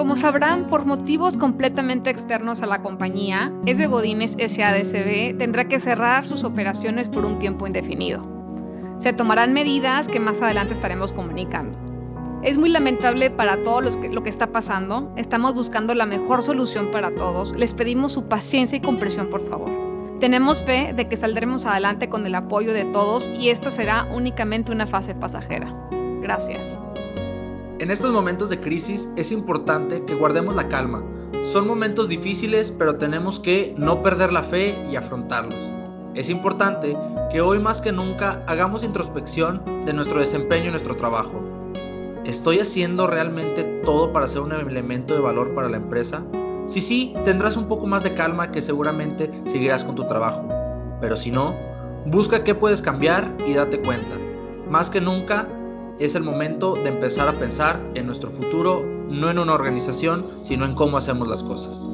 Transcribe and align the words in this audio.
Como 0.00 0.16
sabrán, 0.16 0.68
por 0.70 0.86
motivos 0.86 1.36
completamente 1.36 2.08
externos 2.08 2.62
a 2.62 2.66
la 2.66 2.80
compañía, 2.80 3.52
de 3.64 3.86
Godines 3.86 4.32
SADCB 4.32 5.36
tendrá 5.36 5.68
que 5.68 5.78
cerrar 5.78 6.26
sus 6.26 6.42
operaciones 6.42 7.10
por 7.10 7.26
un 7.26 7.38
tiempo 7.38 7.66
indefinido. 7.66 8.22
Se 8.96 9.12
tomarán 9.12 9.52
medidas 9.52 10.08
que 10.08 10.18
más 10.18 10.40
adelante 10.40 10.72
estaremos 10.72 11.12
comunicando. 11.12 11.78
Es 12.42 12.56
muy 12.56 12.70
lamentable 12.70 13.28
para 13.28 13.62
todos 13.62 13.98
lo 13.98 14.22
que 14.22 14.30
está 14.30 14.46
pasando. 14.46 15.12
Estamos 15.16 15.52
buscando 15.52 15.94
la 15.94 16.06
mejor 16.06 16.42
solución 16.42 16.90
para 16.92 17.14
todos. 17.14 17.54
Les 17.58 17.74
pedimos 17.74 18.12
su 18.12 18.26
paciencia 18.26 18.78
y 18.78 18.80
comprensión, 18.80 19.28
por 19.28 19.46
favor. 19.50 19.68
Tenemos 20.18 20.62
fe 20.62 20.94
de 20.96 21.08
que 21.10 21.18
saldremos 21.18 21.66
adelante 21.66 22.08
con 22.08 22.24
el 22.24 22.34
apoyo 22.34 22.72
de 22.72 22.86
todos 22.86 23.28
y 23.38 23.50
esta 23.50 23.70
será 23.70 24.08
únicamente 24.14 24.72
una 24.72 24.86
fase 24.86 25.14
pasajera. 25.14 25.68
Gracias. 26.22 26.80
En 27.80 27.90
estos 27.90 28.12
momentos 28.12 28.50
de 28.50 28.60
crisis 28.60 29.08
es 29.16 29.32
importante 29.32 30.04
que 30.04 30.14
guardemos 30.14 30.54
la 30.54 30.68
calma. 30.68 31.02
Son 31.42 31.66
momentos 31.66 32.10
difíciles, 32.10 32.70
pero 32.70 32.96
tenemos 32.96 33.40
que 33.40 33.74
no 33.78 34.02
perder 34.02 34.34
la 34.34 34.42
fe 34.42 34.78
y 34.92 34.96
afrontarlos. 34.96 35.58
Es 36.14 36.28
importante 36.28 36.94
que 37.32 37.40
hoy 37.40 37.58
más 37.58 37.80
que 37.80 37.90
nunca 37.90 38.44
hagamos 38.46 38.84
introspección 38.84 39.62
de 39.86 39.94
nuestro 39.94 40.20
desempeño 40.20 40.66
y 40.66 40.72
nuestro 40.72 40.94
trabajo. 40.96 41.42
¿Estoy 42.26 42.58
haciendo 42.58 43.06
realmente 43.06 43.64
todo 43.82 44.12
para 44.12 44.28
ser 44.28 44.42
un 44.42 44.52
elemento 44.52 45.14
de 45.14 45.20
valor 45.20 45.54
para 45.54 45.70
la 45.70 45.78
empresa? 45.78 46.22
Si 46.66 46.82
sí, 46.82 47.14
tendrás 47.24 47.56
un 47.56 47.66
poco 47.66 47.86
más 47.86 48.02
de 48.02 48.12
calma 48.12 48.52
que 48.52 48.60
seguramente 48.60 49.30
seguirás 49.46 49.84
con 49.84 49.94
tu 49.94 50.06
trabajo. 50.06 50.46
Pero 51.00 51.16
si 51.16 51.30
no, 51.30 51.54
busca 52.04 52.44
qué 52.44 52.54
puedes 52.54 52.82
cambiar 52.82 53.34
y 53.46 53.54
date 53.54 53.80
cuenta. 53.80 54.18
Más 54.68 54.90
que 54.90 55.00
nunca, 55.00 55.48
es 56.00 56.14
el 56.14 56.22
momento 56.22 56.74
de 56.74 56.88
empezar 56.88 57.28
a 57.28 57.32
pensar 57.32 57.78
en 57.94 58.06
nuestro 58.06 58.30
futuro, 58.30 58.82
no 58.82 59.30
en 59.30 59.38
una 59.38 59.52
organización, 59.52 60.38
sino 60.40 60.64
en 60.64 60.74
cómo 60.74 60.96
hacemos 60.96 61.28
las 61.28 61.42
cosas. 61.42 61.84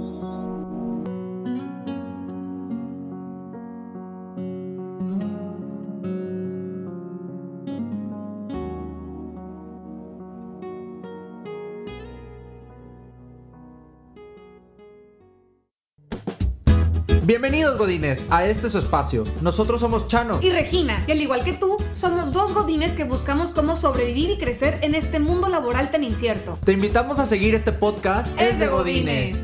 Bienvenidos 17.26 17.76
Godines 17.76 18.22
a 18.30 18.46
este 18.46 18.68
su 18.68 18.78
espacio. 18.78 19.24
Nosotros 19.40 19.80
somos 19.80 20.06
Chano 20.06 20.38
y 20.40 20.50
Regina, 20.50 21.04
y 21.08 21.10
al 21.10 21.20
igual 21.20 21.42
que 21.42 21.54
tú, 21.54 21.76
somos 21.96 22.30
dos 22.30 22.52
Godines 22.52 22.92
que 22.92 23.04
buscamos 23.04 23.52
cómo 23.52 23.74
sobrevivir 23.74 24.28
y 24.28 24.38
crecer 24.38 24.80
en 24.82 24.94
este 24.94 25.18
mundo 25.18 25.48
laboral 25.48 25.90
tan 25.90 26.04
incierto. 26.04 26.58
Te 26.62 26.72
invitamos 26.72 27.18
a 27.18 27.24
seguir 27.24 27.54
este 27.54 27.72
podcast 27.72 28.28
Es 28.38 28.58
de 28.58 28.66
Godines. 28.66 29.40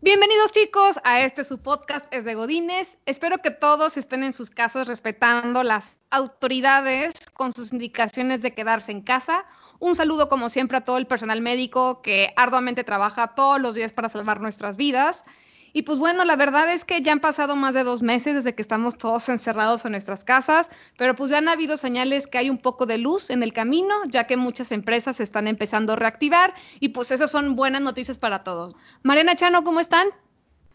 Bienvenidos 0.00 0.52
chicos 0.52 1.00
a 1.02 1.22
este 1.22 1.42
su 1.42 1.58
podcast 1.58 2.06
Es 2.14 2.24
de 2.24 2.36
Godines. 2.36 2.98
Espero 3.04 3.38
que 3.38 3.50
todos 3.50 3.96
estén 3.96 4.22
en 4.22 4.32
sus 4.32 4.48
casas 4.48 4.86
respetando 4.86 5.64
las 5.64 5.98
autoridades 6.10 7.12
con 7.34 7.52
sus 7.52 7.72
indicaciones 7.72 8.42
de 8.42 8.54
quedarse 8.54 8.92
en 8.92 9.02
casa 9.02 9.44
un 9.80 9.96
saludo 9.96 10.28
como 10.28 10.50
siempre 10.50 10.76
a 10.76 10.84
todo 10.84 10.98
el 10.98 11.06
personal 11.06 11.40
médico 11.40 12.02
que 12.02 12.34
arduamente 12.36 12.84
trabaja 12.84 13.28
todos 13.28 13.58
los 13.58 13.74
días 13.74 13.94
para 13.94 14.10
salvar 14.10 14.38
nuestras 14.42 14.76
vidas. 14.76 15.24
Y 15.72 15.82
pues 15.82 15.98
bueno, 15.98 16.24
la 16.24 16.36
verdad 16.36 16.72
es 16.72 16.84
que 16.84 17.02
ya 17.02 17.12
han 17.12 17.20
pasado 17.20 17.56
más 17.56 17.74
de 17.74 17.84
dos 17.84 18.02
meses 18.02 18.34
desde 18.34 18.54
que 18.54 18.62
estamos 18.62 18.98
todos 18.98 19.28
encerrados 19.28 19.84
en 19.84 19.92
nuestras 19.92 20.24
casas, 20.24 20.70
pero 20.98 21.14
pues 21.14 21.30
ya 21.30 21.38
han 21.38 21.48
habido 21.48 21.76
señales 21.76 22.26
que 22.26 22.38
hay 22.38 22.50
un 22.50 22.58
poco 22.58 22.86
de 22.86 22.98
luz 22.98 23.30
en 23.30 23.42
el 23.42 23.52
camino, 23.52 23.94
ya 24.08 24.26
que 24.26 24.36
muchas 24.36 24.72
empresas 24.72 25.20
están 25.20 25.46
empezando 25.46 25.92
a 25.92 25.96
reactivar 25.96 26.54
y 26.80 26.90
pues 26.90 27.10
esas 27.10 27.30
son 27.30 27.56
buenas 27.56 27.82
noticias 27.82 28.18
para 28.18 28.42
todos. 28.42 28.74
Mariana 29.02 29.36
Chano, 29.36 29.64
¿cómo 29.64 29.80
están? 29.80 30.08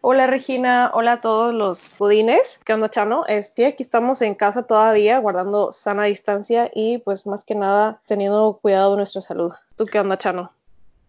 Hola 0.08 0.28
Regina, 0.28 0.92
hola 0.94 1.14
a 1.14 1.20
todos 1.20 1.52
los 1.52 1.98
budines. 1.98 2.60
¿Qué 2.64 2.74
onda 2.74 2.90
Chano? 2.90 3.26
Este, 3.28 3.66
aquí 3.66 3.82
estamos 3.82 4.22
en 4.22 4.36
casa 4.36 4.62
todavía 4.62 5.18
guardando 5.18 5.72
sana 5.72 6.04
distancia 6.04 6.70
y 6.76 7.00
pues 7.00 7.26
más 7.26 7.44
que 7.44 7.56
nada 7.56 8.00
teniendo 8.06 8.60
cuidado 8.62 8.92
de 8.92 8.98
nuestra 8.98 9.22
salud. 9.22 9.52
¿Tú 9.76 9.88
qué 9.88 10.00
onda 10.00 10.16
Chano? 10.18 10.52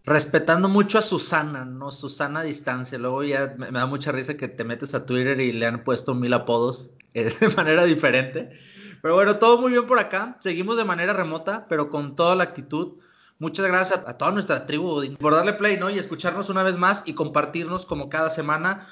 Respetando 0.07 0.69
mucho 0.69 0.97
a 0.97 1.01
Susana, 1.01 1.65
¿no? 1.65 1.91
Susana 1.91 2.39
a 2.39 2.43
distancia. 2.43 2.97
Luego 2.97 3.23
ya 3.23 3.53
me, 3.57 3.69
da 3.71 3.85
mucha 3.85 4.11
risa 4.11 4.37
que 4.37 4.47
te 4.47 4.63
metes 4.63 4.95
a 4.95 5.05
Twitter 5.05 5.39
y 5.39 5.51
le 5.51 5.65
han 5.65 5.83
puesto 5.83 6.15
mil 6.15 6.33
apodos 6.33 6.91
eh, 7.13 7.31
de 7.39 7.49
manera 7.55 7.83
diferente. 7.83 8.57
Pero 9.01 9.13
bueno, 9.13 9.35
todo 9.35 9.59
muy 9.61 9.71
bien 9.71 9.85
por 9.85 9.99
acá. 9.99 10.37
Seguimos 10.39 10.77
de 10.77 10.85
manera 10.85 11.13
remota, 11.13 11.67
pero 11.69 11.89
con 11.89 12.15
toda 12.15 12.35
la 12.35 12.43
actitud 12.43 12.97
Muchas 13.39 13.67
gracias 13.67 14.03
a, 14.07 14.17
toda 14.17 14.31
nuestra 14.31 14.65
tribu 14.65 15.03
por 15.19 15.35
darle 15.35 15.53
play, 15.53 15.77
¿no? 15.77 15.91
Y 15.91 15.99
escucharnos 15.99 16.49
una 16.49 16.63
vez 16.63 16.77
más 16.77 17.03
y 17.05 17.13
compartirnos 17.13 17.85
como 17.85 18.09
cada 18.09 18.31
semana, 18.31 18.87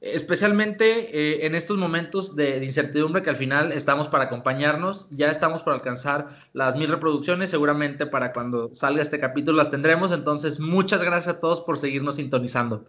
especialmente 0.00 0.86
eh, 1.12 1.46
en 1.46 1.54
estos 1.54 1.76
momentos 1.76 2.36
de, 2.36 2.64
incertidumbre 2.64 3.22
que 3.22 3.30
al 3.30 3.36
final 3.36 3.72
estamos 3.72 4.08
para 4.08 4.24
acompañarnos. 4.24 5.08
Ya 5.10 5.30
estamos 5.30 5.62
por 5.62 5.72
alcanzar 5.72 6.26
las 6.52 6.76
mil 6.76 6.88
reproducciones, 6.88 7.50
seguramente 7.50 8.06
para 8.06 8.32
cuando 8.32 8.74
salga 8.74 9.02
este 9.02 9.18
capítulo 9.18 9.56
las 9.56 9.70
tendremos. 9.70 10.12
Entonces, 10.12 10.60
muchas 10.60 11.02
gracias 11.02 11.36
a 11.36 11.40
todos 11.40 11.60
por 11.60 11.78
seguirnos 11.78 12.16
sintonizando. 12.16 12.84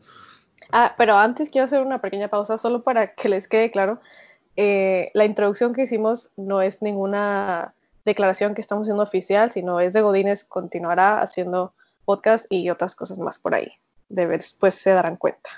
Ah, 0.71 0.93
pero 0.97 1.15
antes 1.15 1.49
quiero 1.49 1.65
hacer 1.65 1.81
una 1.81 1.99
pequeña 1.99 2.27
pausa 2.27 2.57
solo 2.57 2.83
para 2.83 3.13
que 3.13 3.29
les 3.29 3.47
quede 3.47 3.71
claro. 3.71 3.99
Eh, 4.55 5.09
la 5.13 5.25
introducción 5.25 5.73
que 5.73 5.83
hicimos 5.83 6.31
no 6.35 6.61
es 6.61 6.81
ninguna 6.81 7.73
declaración 8.05 8.53
que 8.53 8.61
estamos 8.61 8.85
haciendo 8.85 9.03
oficial, 9.03 9.51
sino 9.51 9.79
es 9.79 9.93
de 9.93 10.01
Godínez, 10.01 10.43
continuará 10.43 11.21
haciendo 11.21 11.73
podcast 12.05 12.45
y 12.49 12.69
otras 12.69 12.95
cosas 12.95 13.17
más 13.17 13.39
por 13.39 13.55
ahí. 13.55 13.71
De 14.09 14.27
después 14.27 14.75
se 14.75 14.91
darán 14.91 15.15
cuenta. 15.15 15.49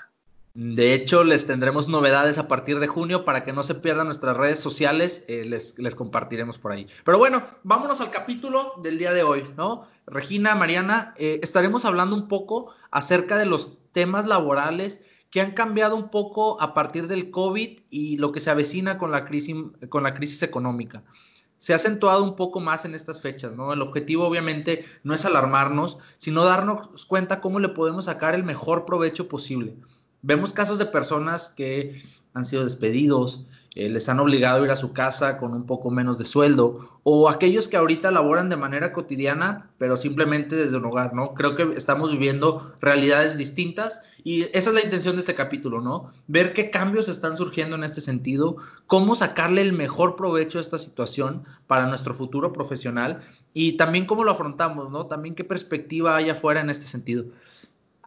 De 0.54 0.92
hecho, 0.92 1.24
les 1.24 1.46
tendremos 1.46 1.88
novedades 1.88 2.36
a 2.36 2.46
partir 2.46 2.78
de 2.78 2.86
junio 2.86 3.24
para 3.24 3.42
que 3.42 3.54
no 3.54 3.62
se 3.62 3.74
pierdan 3.74 4.06
nuestras 4.06 4.36
redes 4.36 4.58
sociales, 4.60 5.24
eh, 5.28 5.46
les, 5.46 5.94
compartiremos 5.94 6.58
por 6.58 6.72
ahí. 6.72 6.86
Pero 7.04 7.16
bueno, 7.16 7.46
vámonos 7.62 8.02
al 8.02 8.10
capítulo 8.10 8.74
del 8.82 8.98
día 8.98 9.14
de 9.14 9.22
hoy, 9.22 9.44
¿no? 9.56 9.86
Regina, 10.06 10.54
Mariana, 10.54 11.14
eh, 11.16 11.40
estaremos 11.42 11.86
hablando 11.86 12.14
un 12.14 12.28
poco 12.28 12.74
acerca 12.90 13.38
de 13.38 13.46
los 13.46 13.78
temas 13.92 14.26
laborales 14.26 15.00
que 15.30 15.40
han 15.40 15.52
cambiado 15.52 15.96
un 15.96 16.10
poco 16.10 16.60
a 16.60 16.74
partir 16.74 17.06
del 17.08 17.30
COVID 17.30 17.80
y 17.88 18.18
lo 18.18 18.30
que 18.32 18.40
se 18.40 18.50
avecina 18.50 18.98
con 18.98 19.10
la 19.10 19.26
con 19.88 20.02
la 20.02 20.12
crisis 20.12 20.42
económica 20.42 21.02
se 21.62 21.72
ha 21.72 21.76
acentuado 21.76 22.24
un 22.24 22.34
poco 22.34 22.58
más 22.58 22.86
en 22.86 22.96
estas 22.96 23.20
fechas, 23.20 23.54
¿no? 23.54 23.72
El 23.72 23.82
objetivo 23.82 24.26
obviamente 24.26 24.84
no 25.04 25.14
es 25.14 25.24
alarmarnos, 25.24 25.98
sino 26.18 26.42
darnos 26.42 27.06
cuenta 27.06 27.40
cómo 27.40 27.60
le 27.60 27.68
podemos 27.68 28.06
sacar 28.06 28.34
el 28.34 28.42
mejor 28.42 28.84
provecho 28.84 29.28
posible. 29.28 29.76
Vemos 30.24 30.52
casos 30.52 30.78
de 30.78 30.86
personas 30.86 31.48
que 31.48 31.96
han 32.32 32.46
sido 32.46 32.64
despedidos, 32.64 33.66
eh, 33.74 33.88
les 33.88 34.08
han 34.08 34.20
obligado 34.20 34.62
a 34.62 34.64
ir 34.64 34.70
a 34.70 34.76
su 34.76 34.92
casa 34.92 35.36
con 35.38 35.52
un 35.52 35.66
poco 35.66 35.90
menos 35.90 36.16
de 36.16 36.24
sueldo, 36.24 37.00
o 37.02 37.28
aquellos 37.28 37.66
que 37.66 37.76
ahorita 37.76 38.12
laboran 38.12 38.48
de 38.48 38.56
manera 38.56 38.92
cotidiana, 38.92 39.70
pero 39.78 39.96
simplemente 39.96 40.54
desde 40.54 40.76
un 40.76 40.84
hogar, 40.84 41.12
¿no? 41.12 41.34
Creo 41.34 41.56
que 41.56 41.76
estamos 41.76 42.12
viviendo 42.12 42.72
realidades 42.80 43.36
distintas 43.36 44.02
y 44.22 44.42
esa 44.56 44.70
es 44.70 44.74
la 44.74 44.84
intención 44.84 45.16
de 45.16 45.20
este 45.20 45.34
capítulo, 45.34 45.80
¿no? 45.80 46.10
Ver 46.28 46.54
qué 46.54 46.70
cambios 46.70 47.08
están 47.08 47.36
surgiendo 47.36 47.74
en 47.74 47.82
este 47.82 48.00
sentido, 48.00 48.56
cómo 48.86 49.16
sacarle 49.16 49.60
el 49.60 49.72
mejor 49.72 50.14
provecho 50.14 50.58
a 50.58 50.62
esta 50.62 50.78
situación 50.78 51.44
para 51.66 51.86
nuestro 51.86 52.14
futuro 52.14 52.52
profesional 52.52 53.20
y 53.52 53.72
también 53.72 54.06
cómo 54.06 54.22
lo 54.22 54.30
afrontamos, 54.30 54.90
¿no? 54.90 55.06
También 55.06 55.34
qué 55.34 55.42
perspectiva 55.42 56.14
hay 56.14 56.30
afuera 56.30 56.60
en 56.60 56.70
este 56.70 56.86
sentido. 56.86 57.24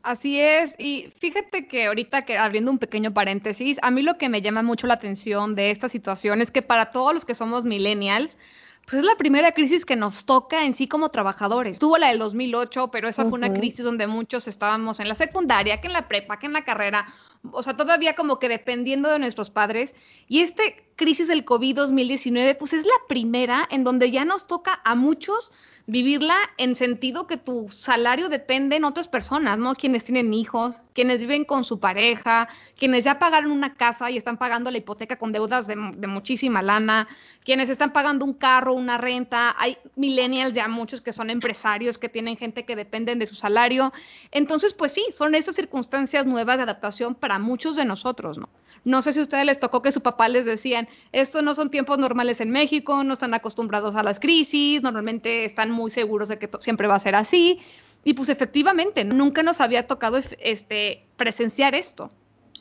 Así 0.05 0.39
es, 0.39 0.75
y 0.77 1.11
fíjate 1.17 1.65
que 1.67 1.87
ahorita 1.87 2.25
que 2.25 2.37
abriendo 2.37 2.69
un 2.69 2.77
pequeño 2.77 3.11
paréntesis, 3.11 3.79
a 3.81 3.89
mí 3.89 4.03
lo 4.03 4.19
que 4.19 4.29
me 4.29 4.43
llama 4.43 4.61
mucho 4.61 4.85
la 4.85 4.93
atención 4.93 5.55
de 5.55 5.71
esta 5.71 5.89
situación 5.89 6.43
es 6.43 6.51
que 6.51 6.61
para 6.61 6.91
todos 6.91 7.11
los 7.11 7.25
que 7.25 7.33
somos 7.33 7.65
millennials, 7.65 8.37
pues 8.85 8.99
es 8.99 9.03
la 9.03 9.15
primera 9.15 9.53
crisis 9.53 9.83
que 9.83 9.95
nos 9.95 10.27
toca 10.27 10.63
en 10.63 10.75
sí 10.75 10.87
como 10.87 11.09
trabajadores. 11.09 11.79
Tuvo 11.79 11.97
la 11.97 12.09
del 12.09 12.19
2008, 12.19 12.91
pero 12.91 13.09
esa 13.09 13.23
fue 13.23 13.39
una 13.39 13.51
crisis 13.51 13.83
donde 13.83 14.05
muchos 14.05 14.47
estábamos 14.47 14.99
en 14.99 15.07
la 15.07 15.15
secundaria, 15.15 15.81
que 15.81 15.87
en 15.87 15.93
la 15.93 16.07
prepa, 16.07 16.37
que 16.37 16.45
en 16.45 16.53
la 16.53 16.63
carrera, 16.63 17.11
o 17.51 17.63
sea, 17.63 17.75
todavía 17.75 18.15
como 18.15 18.37
que 18.37 18.47
dependiendo 18.47 19.09
de 19.09 19.17
nuestros 19.17 19.49
padres. 19.49 19.95
Y 20.27 20.41
este 20.41 20.87
crisis 20.97 21.27
del 21.27 21.45
COVID 21.45 21.77
2019, 21.77 22.53
pues 22.53 22.73
es 22.73 22.85
la 22.85 23.07
primera 23.07 23.67
en 23.71 23.83
donde 23.83 24.11
ya 24.11 24.23
nos 24.23 24.45
toca 24.45 24.81
a 24.85 24.93
muchos 24.93 25.51
vivirla 25.87 26.37
en 26.57 26.75
sentido 26.75 27.27
que 27.27 27.37
tu 27.37 27.69
salario 27.69 28.27
depende 28.27 28.75
en 28.75 28.85
otras 28.85 29.07
personas, 29.07 29.57
¿no? 29.59 29.75
Quienes 29.75 30.03
tienen 30.03 30.33
hijos, 30.33 30.77
quienes 30.93 31.21
viven 31.21 31.45
con 31.45 31.63
su 31.63 31.79
pareja, 31.79 32.49
quienes 32.77 33.03
ya 33.03 33.19
pagaron 33.19 33.51
una 33.51 33.75
casa 33.75 34.09
y 34.09 34.17
están 34.17 34.37
pagando 34.37 34.71
la 34.71 34.79
hipoteca 34.79 35.17
con 35.17 35.31
deudas 35.31 35.67
de, 35.67 35.75
muchísima 35.75 36.63
lana, 36.63 37.07
quienes 37.43 37.69
están 37.69 37.93
pagando 37.93 38.25
un 38.25 38.33
carro, 38.33 38.73
una 38.73 38.97
renta, 38.97 39.55
hay 39.59 39.77
millennials 39.95 40.53
ya 40.53 40.67
muchos 40.67 41.01
que 41.01 41.11
son 41.11 41.29
empresarios, 41.29 41.99
que 41.99 42.09
tienen 42.09 42.35
gente 42.35 42.65
que 42.65 42.75
dependen 42.75 43.19
de 43.19 43.27
su 43.27 43.35
salario. 43.35 43.93
Entonces, 44.31 44.73
pues 44.73 44.91
sí, 44.91 45.05
son 45.15 45.35
esas 45.35 45.55
circunstancias 45.55 46.25
nuevas 46.25 46.57
de 46.57 46.63
adaptación 46.63 47.13
para 47.13 47.37
muchos 47.37 47.75
de 47.75 47.85
nosotros, 47.85 48.39
¿no? 48.39 48.49
No 48.85 49.01
sé 49.01 49.13
si 49.13 49.19
a 49.19 49.23
ustedes 49.23 49.45
les 49.45 49.59
tocó 49.59 49.81
que 49.81 49.91
su 49.91 50.01
papá 50.01 50.29
les 50.29 50.45
decían, 50.45 50.87
estos 51.11 51.41
no 51.43 51.55
son 51.55 51.71
tiempos 51.71 51.97
normales 51.97 52.39
en 52.39 52.51
México, 52.51 53.03
no 53.03 53.13
están 53.13 53.33
acostumbrados 53.33 53.95
a 53.95 54.03
las 54.03 54.19
crisis, 54.19 54.83
normalmente 54.83 55.43
están 55.43 55.71
muy 55.71 55.89
seguros 55.89 56.29
de 56.29 56.37
que 56.37 56.47
siempre 56.59 56.87
va 56.87 56.95
a 56.95 56.99
ser 56.99 57.15
así. 57.15 57.59
Y 58.03 58.13
pues 58.13 58.29
efectivamente, 58.29 59.03
nunca 59.03 59.41
nos 59.41 59.59
había 59.59 59.87
tocado 59.87 60.19
este, 60.39 61.07
presenciar 61.17 61.73
esto. 61.73 62.11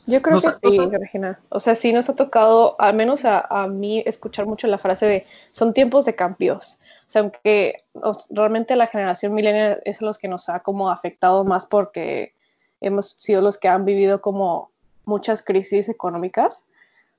Yo 0.07 0.21
creo 0.21 0.39
que 0.41 0.71
sí, 0.71 0.81
Regina. 0.91 1.41
O 1.51 1.61
sea, 1.61 1.75
sí 1.75 1.93
nos 1.93 2.09
ha 2.09 2.15
tocado, 2.15 2.77
al 2.79 2.95
menos 2.95 3.25
a, 3.25 3.67
mí, 3.69 4.03
escuchar 4.07 4.47
mucho 4.47 4.67
la 4.67 4.79
frase 4.79 5.07
de 5.07 5.27
son 5.51 5.73
tiempos 5.73 6.05
de 6.05 6.15
cambios. 6.15 6.79
O 7.09 7.11
sea, 7.11 7.23
aunque 7.23 7.85
realmente 8.31 8.77
la 8.77 8.87
generación 8.87 9.35
milenial 9.35 9.83
es 9.85 10.03
los 10.03 10.19
que 10.19 10.29
nos 10.29 10.49
ha 10.49 10.61
como 10.61 10.91
afectado 10.91 11.45
más 11.45 11.67
porque 11.67 12.35
hemos 12.81 13.11
sido 13.11 13.41
los 13.41 13.57
que 13.57 13.69
han 13.69 13.85
vivido 13.85 14.21
como 14.21 14.74
muchas 15.05 15.43
crisis 15.43 15.89
económicas. 15.89 16.65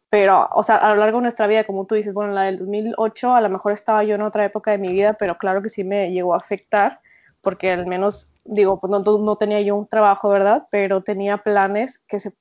Pero, 0.09 0.47
o 0.53 0.63
sea, 0.63 0.77
a 0.77 0.89
lo 0.89 0.95
largo 0.97 1.17
de 1.17 1.23
nuestra 1.23 1.47
vida, 1.47 1.65
como 1.65 1.85
tú 1.85 1.95
dices, 1.95 2.13
bueno, 2.13 2.31
la 2.31 2.43
del 2.43 2.57
2008, 2.57 3.35
a 3.35 3.41
lo 3.41 3.49
mejor 3.49 3.73
estaba 3.73 4.03
yo 4.03 4.15
en 4.15 4.21
otra 4.21 4.45
época 4.45 4.71
de 4.71 4.77
mi 4.77 4.89
vida, 4.89 5.13
pero 5.13 5.37
claro 5.37 5.61
que 5.61 5.69
sí 5.69 5.83
me 5.83 6.11
llegó 6.11 6.33
a 6.33 6.37
afectar, 6.37 6.99
porque 7.41 7.71
al 7.71 7.85
menos, 7.85 8.31
digo, 8.45 8.79
pues 8.79 8.91
no, 8.91 8.99
no 8.99 9.35
tenía 9.35 9.61
yo 9.61 9.75
un 9.75 9.87
trabajo, 9.87 10.29
¿verdad? 10.29 10.63
Pero 10.71 11.01
tenía 11.01 11.37
planes 11.37 11.99
que 12.07 12.19
se 12.19 12.31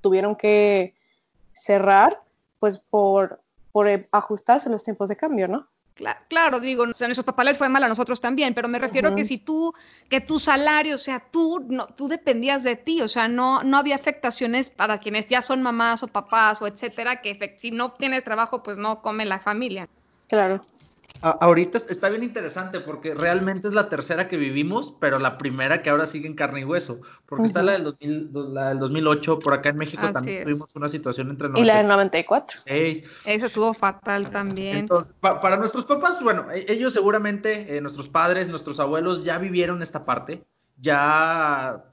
tuvieron 0.00 0.36
que 0.36 0.94
cerrar, 1.52 2.20
pues 2.58 2.78
por, 2.78 3.40
por 3.70 3.88
ajustarse 4.10 4.68
los 4.68 4.84
tiempos 4.84 5.08
de 5.08 5.16
cambio, 5.16 5.48
¿no? 5.48 5.66
Claro, 6.28 6.58
digo, 6.58 6.84
o 6.84 6.94
sea, 6.94 7.06
a 7.06 7.08
nuestros 7.08 7.24
papás 7.24 7.44
les 7.44 7.58
fue 7.58 7.68
mal, 7.68 7.84
a 7.84 7.88
nosotros 7.88 8.20
también, 8.20 8.54
pero 8.54 8.68
me 8.68 8.78
refiero 8.78 9.08
a 9.08 9.14
que 9.14 9.24
si 9.24 9.38
tú, 9.38 9.72
que 10.08 10.20
tu 10.20 10.38
salario, 10.38 10.94
o 10.94 10.98
sea, 10.98 11.20
tú, 11.30 11.64
no, 11.68 11.86
tú 11.86 12.08
dependías 12.08 12.62
de 12.62 12.76
ti, 12.76 13.02
o 13.02 13.08
sea, 13.08 13.28
no, 13.28 13.62
no 13.62 13.76
había 13.76 13.96
afectaciones 13.96 14.70
para 14.70 14.98
quienes 14.98 15.28
ya 15.28 15.42
son 15.42 15.62
mamás 15.62 16.02
o 16.02 16.08
papás 16.08 16.62
o 16.62 16.66
etcétera, 16.66 17.20
que 17.20 17.56
si 17.58 17.70
no 17.70 17.92
tienes 17.92 18.24
trabajo, 18.24 18.62
pues 18.62 18.78
no 18.78 19.02
come 19.02 19.24
la 19.24 19.38
familia. 19.38 19.88
Claro 20.28 20.62
ahorita 21.22 21.78
está 21.78 22.08
bien 22.08 22.24
interesante 22.24 22.80
porque 22.80 23.14
realmente 23.14 23.68
es 23.68 23.74
la 23.74 23.88
tercera 23.88 24.28
que 24.28 24.36
vivimos, 24.36 24.96
pero 25.00 25.18
la 25.18 25.38
primera 25.38 25.80
que 25.80 25.90
ahora 25.90 26.06
sigue 26.06 26.26
en 26.26 26.34
carne 26.34 26.60
y 26.60 26.64
hueso, 26.64 27.00
porque 27.26 27.46
está 27.46 27.62
la 27.62 27.72
del, 27.72 27.84
2000, 27.84 28.30
la 28.52 28.68
del 28.70 28.78
2008, 28.78 29.38
por 29.38 29.54
acá 29.54 29.70
en 29.70 29.78
México 29.78 30.02
también 30.12 30.44
tuvimos 30.44 30.74
una 30.74 30.90
situación 30.90 31.30
entre 31.30 31.48
Y 31.54 31.64
la 31.64 31.78
del 31.78 31.86
94. 31.86 32.58
Esa 32.66 33.46
estuvo 33.46 33.72
fatal 33.72 34.30
también. 34.30 34.78
Entonces, 34.78 35.14
para 35.20 35.56
nuestros 35.56 35.84
papás, 35.84 36.22
bueno, 36.22 36.50
e, 36.50 36.64
ellos 36.68 36.92
seguramente, 36.92 37.76
eh, 37.76 37.80
nuestros 37.80 38.08
padres, 38.08 38.48
nuestros 38.48 38.80
abuelos 38.80 39.22
ya 39.22 39.38
vivieron 39.38 39.82
esta 39.82 40.04
parte, 40.04 40.42
ya 40.78 41.84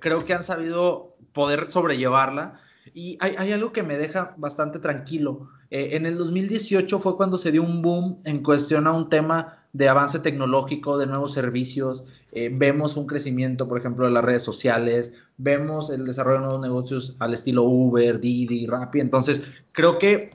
creo 0.00 0.24
que 0.24 0.34
han 0.34 0.42
sabido 0.42 1.16
poder 1.32 1.66
sobrellevarla. 1.66 2.54
Y 2.94 3.18
hay, 3.20 3.36
hay 3.36 3.52
algo 3.52 3.70
que 3.70 3.82
me 3.82 3.98
deja 3.98 4.34
bastante 4.38 4.78
tranquilo 4.78 5.50
eh, 5.70 5.90
en 5.92 6.06
el 6.06 6.16
2018 6.16 6.98
fue 6.98 7.16
cuando 7.16 7.36
se 7.36 7.52
dio 7.52 7.62
un 7.62 7.82
boom 7.82 8.20
en 8.24 8.42
cuestión 8.42 8.86
a 8.86 8.92
un 8.92 9.08
tema 9.08 9.58
de 9.72 9.88
avance 9.88 10.18
tecnológico, 10.18 10.98
de 10.98 11.06
nuevos 11.06 11.32
servicios. 11.32 12.18
Eh, 12.32 12.50
vemos 12.52 12.96
un 12.96 13.06
crecimiento, 13.06 13.68
por 13.68 13.78
ejemplo, 13.78 14.06
de 14.06 14.12
las 14.12 14.24
redes 14.24 14.42
sociales, 14.42 15.12
vemos 15.36 15.90
el 15.90 16.06
desarrollo 16.06 16.38
de 16.38 16.44
nuevos 16.46 16.62
negocios 16.62 17.16
al 17.18 17.34
estilo 17.34 17.64
Uber, 17.64 18.18
Didi, 18.18 18.66
Rappi. 18.66 19.00
Entonces, 19.00 19.64
creo 19.72 19.98
que 19.98 20.30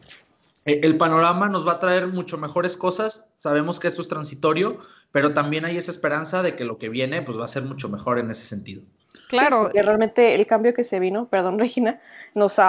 eh, 0.66 0.82
el 0.84 0.98
panorama 0.98 1.50
nos 1.50 1.68
va 1.68 1.74
a 1.74 1.80
traer 1.80 2.08
mucho 2.08 2.38
mejores 2.38 2.78
cosas. 2.78 3.28
Sabemos 3.38 3.80
que 3.80 3.88
esto 3.88 4.02
es 4.02 4.08
transitorio, 4.08 4.78
pero 5.12 5.34
también 5.34 5.66
hay 5.66 5.78
esa 5.78 5.92
esperanza 5.92 6.44
de 6.44 6.56
que 6.56 6.66
lo 6.66 6.78
que 6.78 6.90
viene 6.90 7.22
pues 7.24 7.40
va 7.40 7.46
a 7.46 7.50
ser 7.50 7.64
mucho 7.64 7.90
mejor 7.90 8.20
en 8.20 8.30
ese 8.30 8.44
sentido. 8.44 8.84
Claro. 9.30 9.70
que 9.72 9.82
realmente 9.82 10.36
el 10.36 10.46
cambio 10.48 10.74
que 10.74 10.84
se 10.84 11.00
vino, 11.00 11.28
perdón 11.28 11.60
Regina, 11.60 12.00
nos 12.36 12.60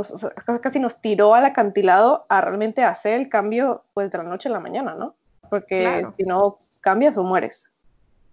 ha, 0.00 0.58
casi 0.60 0.80
nos 0.80 1.00
tiró 1.00 1.34
al 1.34 1.44
acantilado 1.44 2.26
a 2.28 2.40
realmente 2.40 2.82
hacer 2.82 3.14
el 3.20 3.28
cambio 3.28 3.84
pues 3.94 4.10
de 4.10 4.18
la 4.18 4.24
noche 4.24 4.48
a 4.48 4.52
la 4.52 4.60
mañana, 4.60 4.94
¿no? 4.94 5.14
Porque 5.50 6.06
si 6.16 6.24
no 6.24 6.56
cambias 6.80 7.16
o 7.16 7.22
mueres. 7.22 7.68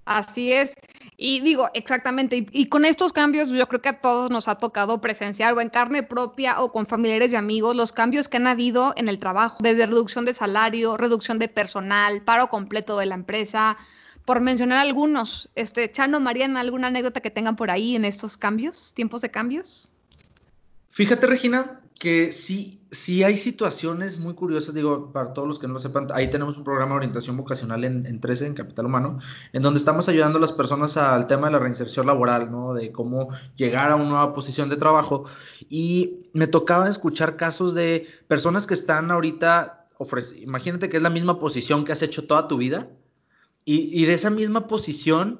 Así 0.06 0.52
es. 0.52 0.74
Y 1.16 1.42
digo, 1.42 1.70
exactamente, 1.74 2.48
y, 2.52 2.66
con 2.68 2.86
estos 2.86 3.14
cambios 3.14 3.50
yo 3.50 3.68
creo 3.68 3.82
que 3.82 3.90
a 3.90 4.02
todos 4.02 4.32
nos 4.32 4.48
ha 4.48 4.56
tocado 4.56 5.00
presenciar 5.00 5.54
o 5.54 5.62
en 5.62 5.70
carne 5.70 6.02
propia 6.02 6.60
o 6.60 6.72
con 6.72 6.88
familiares 6.88 7.34
y 7.34 7.36
amigos 7.36 7.76
los 7.76 7.92
cambios 7.92 8.28
que 8.28 8.38
han 8.38 8.48
habido 8.48 8.94
en 8.98 9.08
el 9.08 9.20
trabajo, 9.20 9.58
desde 9.62 9.86
reducción 9.86 10.26
de 10.26 10.34
salario, 10.34 10.98
reducción 10.98 11.38
de 11.38 11.48
personal, 11.48 12.24
paro 12.24 12.50
completo 12.50 12.98
de 12.98 13.06
la 13.06 13.16
empresa, 13.16 13.78
por 14.26 14.42
mencionar 14.42 14.80
algunos. 14.80 15.50
Este, 15.56 15.92
Chano, 15.92 16.20
Mariana, 16.20 16.60
¿alguna 16.60 16.88
anécdota 16.88 17.22
que 17.22 17.30
tengan 17.30 17.56
por 17.56 17.70
ahí 17.70 17.96
en 17.96 18.06
estos 18.06 18.38
cambios, 18.38 18.94
tiempos 18.96 19.22
de 19.22 19.30
cambios? 19.30 19.91
Fíjate, 20.92 21.26
Regina, 21.26 21.82
que 22.02 22.34
sí, 22.34 22.82
sí 22.92 23.24
hay 23.24 23.38
situaciones 23.38 24.18
muy 24.18 24.34
curiosas, 24.34 24.76
digo, 24.76 25.14
para 25.14 25.34
todos 25.34 25.48
los 25.48 25.58
que 25.58 25.68
no 25.68 25.74
lo 25.74 25.80
sepan, 25.80 26.08
ahí 26.14 26.30
tenemos 26.30 26.58
un 26.58 26.66
programa 26.66 26.92
de 26.92 26.98
orientación 26.98 27.38
vocacional 27.38 27.86
en, 27.86 28.20
13, 28.20 28.48
en 28.48 28.54
Capital 28.56 28.88
Humano, 28.88 29.18
en 29.54 29.62
donde 29.62 29.78
estamos 29.78 30.10
ayudando 30.10 30.38
a 30.38 30.42
las 30.42 30.52
personas 30.52 30.98
al 30.98 31.28
tema 31.28 31.48
de 31.48 31.54
la 31.54 31.60
reinserción 31.60 32.08
laboral, 32.08 32.52
¿no? 32.52 32.74
De 32.74 32.92
cómo 32.92 33.30
llegar 33.56 33.90
a 33.90 33.96
una 33.96 34.10
nueva 34.10 34.34
posición 34.34 34.68
de 34.68 34.76
trabajo. 34.76 35.26
Y 35.70 36.28
me 36.34 36.48
tocaba 36.48 36.90
escuchar 36.90 37.38
casos 37.38 37.74
de 37.74 38.06
personas 38.28 38.68
que 38.68 38.74
están 38.74 39.12
ahorita, 39.12 39.88
imagínate 40.42 40.90
que 40.90 40.98
es 40.98 41.04
la 41.04 41.10
misma 41.10 41.40
posición 41.40 41.86
que 41.86 41.94
has 41.94 42.02
hecho 42.02 42.28
toda 42.28 42.50
tu 42.50 42.58
vida, 42.58 42.90
y, 43.64 44.06
de 44.06 44.14
esa 44.14 44.32
misma 44.32 44.68
posición 44.68 45.40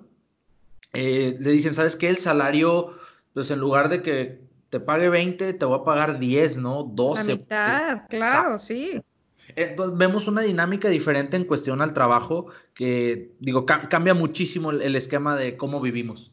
eh, 0.94 1.36
le 1.40 1.52
dicen, 1.52 1.74
¿sabes 1.74 1.98
qué? 1.98 2.08
El 2.08 2.18
salario, 2.18 2.90
pues 3.34 3.50
en 3.52 3.60
lugar 3.60 3.90
de 3.90 4.04
que 4.04 4.51
te 4.72 4.80
pague 4.80 5.10
20, 5.10 5.54
te 5.54 5.66
voy 5.66 5.78
a 5.78 5.84
pagar 5.84 6.18
10, 6.18 6.58
¿no? 6.58 6.84
12. 6.84 7.28
La 7.28 7.36
mitad, 7.36 8.02
claro, 8.10 8.58
sí. 8.58 9.02
Entonces 9.58 9.98
vemos 9.98 10.30
una 10.30 10.42
dinámica 10.42 10.88
diferente 10.88 11.36
en 11.36 11.44
cuestión 11.44 11.82
al 11.82 11.94
trabajo 11.94 12.46
que, 12.74 13.34
digo, 13.40 13.66
cambia 13.66 14.14
muchísimo 14.14 14.72
el, 14.72 14.96
esquema 14.96 15.36
de 15.36 15.58
cómo 15.58 15.82
vivimos. 15.82 16.32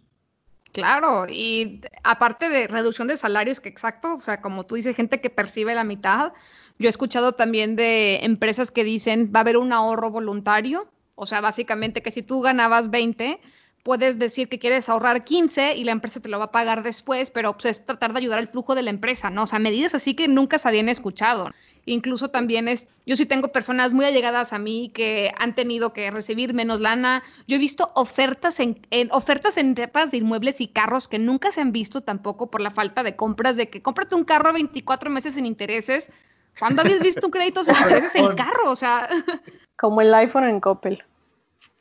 Claro, 0.70 1.26
y 1.28 1.80
aparte 2.04 2.48
de 2.48 2.68
reducción 2.68 3.08
de 3.08 3.16
salarios, 3.16 3.58
que 3.58 3.68
exacto, 3.68 4.14
o 4.14 4.20
sea, 4.20 4.40
como 4.40 4.66
tú 4.66 4.76
dices, 4.76 4.94
gente 4.94 5.20
que 5.20 5.30
percibe 5.30 5.74
la 5.74 5.82
mitad, 5.82 6.32
yo 6.78 6.86
he 6.86 6.90
escuchado 6.90 7.32
también 7.32 7.74
de 7.74 8.20
empresas 8.22 8.70
que 8.70 8.84
dicen 8.84 9.32
va 9.34 9.40
a 9.40 9.42
haber 9.42 9.56
un 9.56 9.72
ahorro 9.72 10.12
voluntario, 10.12 10.88
o 11.16 11.26
sea, 11.26 11.40
básicamente 11.40 12.02
que 12.02 12.12
si 12.12 12.22
tú 12.22 12.40
ganabas 12.40 12.90
20, 12.90 13.40
puedes 13.88 14.18
decir 14.18 14.50
que 14.50 14.58
quieres 14.58 14.90
ahorrar 14.90 15.24
15 15.24 15.74
y 15.76 15.84
la 15.84 15.92
empresa 15.92 16.20
te 16.20 16.28
lo 16.28 16.38
va 16.38 16.44
a 16.44 16.50
pagar 16.50 16.82
después, 16.82 17.30
pero 17.30 17.54
pues, 17.54 17.64
es 17.64 17.86
tratar 17.86 18.12
de 18.12 18.18
ayudar 18.18 18.38
al 18.38 18.48
flujo 18.48 18.74
de 18.74 18.82
la 18.82 18.90
empresa, 18.90 19.30
¿no? 19.30 19.44
O 19.44 19.46
sea, 19.46 19.58
medidas 19.60 19.94
así 19.94 20.12
que 20.12 20.28
nunca 20.28 20.58
se 20.58 20.68
habían 20.68 20.90
escuchado. 20.90 21.48
Incluso 21.86 22.28
también 22.28 22.68
es, 22.68 22.86
yo 23.06 23.16
sí 23.16 23.24
tengo 23.24 23.48
personas 23.48 23.94
muy 23.94 24.04
allegadas 24.04 24.52
a 24.52 24.58
mí 24.58 24.90
que 24.92 25.32
han 25.38 25.54
tenido 25.54 25.94
que 25.94 26.10
recibir 26.10 26.52
menos 26.52 26.80
lana. 26.80 27.22
Yo 27.46 27.56
he 27.56 27.58
visto 27.58 27.90
ofertas 27.94 28.60
en, 28.60 28.78
ofertas 29.10 29.56
en 29.56 29.74
tepas 29.74 30.10
de 30.10 30.18
inmuebles 30.18 30.60
y 30.60 30.68
carros 30.68 31.08
que 31.08 31.18
nunca 31.18 31.50
se 31.50 31.62
han 31.62 31.72
visto 31.72 32.02
tampoco 32.02 32.50
por 32.50 32.60
la 32.60 32.70
falta 32.70 33.02
de 33.02 33.16
compras, 33.16 33.56
de 33.56 33.70
que 33.70 33.80
cómprate 33.80 34.14
un 34.14 34.24
carro 34.24 34.50
a 34.50 34.52
24 34.52 35.08
meses 35.08 35.36
sin 35.36 35.46
intereses. 35.46 36.12
¿Cuándo 36.58 36.82
habías 36.82 37.00
visto 37.00 37.24
un 37.24 37.30
crédito 37.30 37.64
sin 37.64 37.74
intereses 37.74 38.14
en 38.16 38.26
carro? 38.36 38.70
O 38.70 38.76
sea. 38.76 39.08
Como 39.78 40.02
el 40.02 40.12
iPhone 40.12 40.44
en 40.44 40.60
Coppel. 40.60 41.02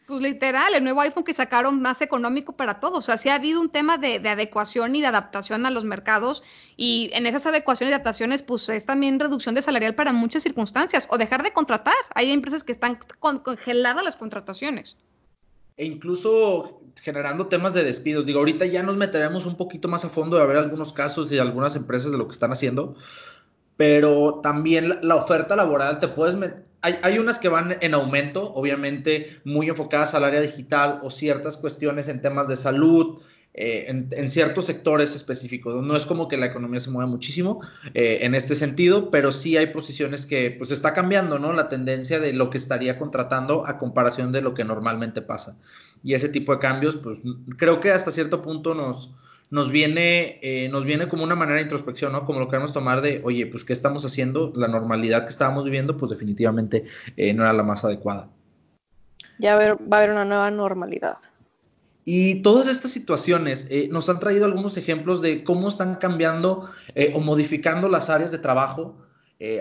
Pues 0.08 0.22
literal, 0.22 0.74
el 0.74 0.86
nuevo 0.86 1.02
iPhone 1.02 1.26
que 1.26 1.34
sacaron 1.34 1.82
más 1.82 2.02
económico 2.02 2.56
para 2.56 2.80
todos. 2.80 3.00
O 3.00 3.02
sea, 3.02 3.18
sí 3.18 3.28
ha 3.28 3.36
habido 3.36 3.60
un 3.60 3.70
tema 3.70 3.98
de, 3.98 4.16
adecuación 4.30 4.96
y 4.96 5.02
de 5.02 5.08
adaptación 5.08 5.66
a 5.66 5.70
los 5.70 5.84
mercados. 5.84 6.44
Y 6.78 7.10
en 7.12 7.28
esas 7.28 7.46
adecuaciones 7.46 7.92
y 7.92 7.94
adaptaciones, 7.94 8.42
pues 8.42 8.70
es 8.70 8.86
también 8.86 9.20
reducción 9.20 9.54
de 9.54 9.62
salarial 9.62 9.96
para 9.96 10.14
muchas 10.14 10.44
circunstancias. 10.44 11.08
O 11.12 11.18
dejar 11.18 11.44
de 11.44 11.52
contratar. 11.52 11.94
Hay 12.16 12.32
empresas 12.32 12.64
que 12.64 12.72
están 12.72 13.00
congeladas 13.20 14.02
las 14.02 14.16
contrataciones. 14.16 14.96
E 15.76 15.84
incluso 15.84 16.80
generando 17.04 17.48
temas 17.48 17.74
de 17.74 17.84
despidos. 17.84 18.26
Digo, 18.26 18.40
ahorita 18.40 18.66
ya 18.66 18.84
nos 18.84 18.96
meteremos 18.96 19.46
un 19.46 19.58
poquito 19.58 19.90
más 19.90 20.06
a 20.06 20.10
fondo 20.10 20.38
de 20.38 20.46
ver 20.46 20.56
algunos 20.56 20.94
casos 20.94 21.30
y 21.34 21.38
algunas 21.38 21.76
empresas 21.76 22.14
de 22.14 22.18
lo 22.18 22.28
que 22.28 22.34
están 22.34 22.54
haciendo 22.54 22.96
pero 23.78 24.40
también 24.42 25.00
la, 25.04 25.16
oferta 25.16 25.56
laboral 25.56 26.00
te 26.00 26.08
puedes 26.08 26.36
hay, 26.82 27.00
hay, 27.02 27.20
unas 27.20 27.40
que 27.40 27.50
van 27.50 27.78
en 27.82 27.94
aumento, 27.94 28.54
obviamente 28.54 29.40
muy 29.44 29.70
enfocadas 29.70 30.14
al 30.14 30.24
área 30.24 30.42
digital 30.42 31.00
o 31.02 31.10
ciertas 31.10 31.58
cuestiones 31.58 32.08
en 32.08 32.22
temas 32.22 32.48
de 32.48 32.56
salud, 32.56 33.20
eh, 33.60 33.88
en, 33.88 34.30
ciertos 34.30 34.66
sectores 34.66 35.16
específicos. 35.16 35.84
No 35.84 35.96
es 35.96 36.06
como 36.06 36.28
que 36.28 36.38
la 36.38 36.46
economía 36.46 36.80
se 36.80 36.92
mueva 36.92 37.10
muchísimo 37.10 37.60
eh, 37.96 38.20
en 38.22 38.36
este 38.36 38.54
sentido, 38.54 39.10
pero 39.10 39.32
sí 39.32 39.58
hay 39.58 39.68
posiciones 39.68 40.28
que 40.28 40.52
pues 40.52 40.70
está 40.70 40.94
cambiando, 40.94 41.40
¿no? 41.40 41.54
La 41.54 41.68
tendencia 41.68 42.20
de 42.20 42.34
lo 42.34 42.52
que 42.52 42.60
estaría 42.60 43.00
contratando 43.00 43.66
a 43.66 43.80
comparación 43.80 44.32
de 44.32 44.42
lo 44.42 44.54
que 44.54 44.64
normalmente 44.64 45.24
pasa. 45.24 45.58
Y 46.04 46.14
ese 46.14 46.30
tipo 46.30 46.52
de 46.52 46.60
cambios, 46.60 46.98
pues 46.98 47.18
creo 47.58 47.80
que 47.80 47.90
hasta 47.90 48.12
cierto 48.12 48.44
punto 48.44 48.76
nos, 48.76 49.16
nos 49.50 49.72
viene, 49.72 50.40
eh, 50.42 50.70
nos 50.70 50.86
viene 50.86 51.08
como 51.08 51.24
una 51.24 51.36
manera 51.36 51.58
de 51.58 51.64
introspección, 51.64 52.12
¿no? 52.12 52.26
Como 52.26 52.40
lo 52.40 52.48
queremos 52.48 52.74
tomar 52.74 53.02
de, 53.02 53.22
oye, 53.24 53.46
pues, 53.48 53.64
¿qué 53.64 53.74
estamos 53.74 54.06
haciendo? 54.06 54.52
La 54.56 54.68
normalidad 54.68 55.24
que 55.24 55.30
estábamos 55.30 55.66
viviendo, 55.66 55.98
pues 55.98 56.10
definitivamente 56.10 56.84
eh, 57.16 57.34
no 57.34 57.44
era 57.44 57.54
la 57.54 57.64
más 57.64 57.86
adecuada. 57.86 58.30
Ya 59.40 59.56
va 59.56 59.64
a 59.64 59.98
haber 59.98 60.12
una 60.12 60.26
nueva 60.26 60.52
normalidad. 60.52 61.18
Y 62.04 62.42
todas 62.42 62.68
estas 62.68 62.92
situaciones 62.92 63.68
eh, 63.70 63.90
nos 63.92 64.10
han 64.10 64.20
traído 64.20 64.46
algunos 64.46 64.78
ejemplos 64.78 65.22
de 65.22 65.44
cómo 65.44 65.68
están 65.68 65.96
cambiando 65.96 66.70
o 67.14 67.20
modificando 67.20 67.90
las 67.90 68.10
áreas 68.10 68.32
de 68.32 68.40
trabajo, 68.40 68.98